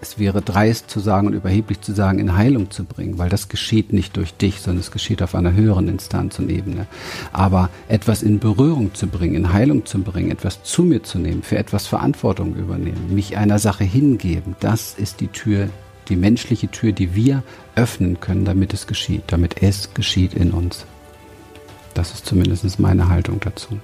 es 0.00 0.18
wäre 0.18 0.42
dreist 0.42 0.90
zu 0.90 1.00
sagen 1.00 1.26
und 1.26 1.32
überheblich 1.32 1.80
zu 1.80 1.92
sagen, 1.92 2.18
in 2.18 2.36
Heilung 2.36 2.70
zu 2.70 2.84
bringen, 2.84 3.18
weil 3.18 3.28
das 3.28 3.48
geschieht 3.48 3.92
nicht 3.92 4.16
durch 4.16 4.34
dich, 4.34 4.60
sondern 4.60 4.80
es 4.80 4.90
geschieht 4.90 5.22
auf 5.22 5.34
einer 5.34 5.52
höheren 5.52 5.88
Instanz 5.88 6.38
und 6.38 6.50
Ebene. 6.50 6.86
Aber 7.32 7.68
etwas 7.88 8.22
in 8.22 8.38
Berührung 8.38 8.94
zu 8.94 9.08
bringen, 9.08 9.34
in 9.34 9.52
Heilung 9.52 9.86
zu 9.86 10.00
bringen, 10.00 10.30
etwas 10.30 10.62
zu 10.62 10.84
mir 10.84 11.02
zu 11.02 11.18
nehmen, 11.18 11.42
für 11.42 11.58
etwas 11.58 11.86
Verantwortung 11.86 12.54
übernehmen, 12.54 13.14
mich 13.14 13.36
einer 13.36 13.58
Sache 13.58 13.84
hingeben, 13.84 14.54
das 14.60 14.94
ist 14.94 15.20
die 15.20 15.28
Tür, 15.28 15.68
die 16.08 16.16
menschliche 16.16 16.68
Tür, 16.68 16.92
die 16.92 17.14
wir 17.14 17.42
öffnen 17.74 18.20
können, 18.20 18.44
damit 18.44 18.72
es 18.72 18.86
geschieht, 18.86 19.24
damit 19.26 19.62
es 19.62 19.92
geschieht 19.94 20.32
in 20.32 20.52
uns. 20.52 20.86
Das 21.94 22.12
ist 22.12 22.24
zumindest 22.24 22.78
meine 22.78 23.08
Haltung 23.08 23.40
dazu. 23.40 23.78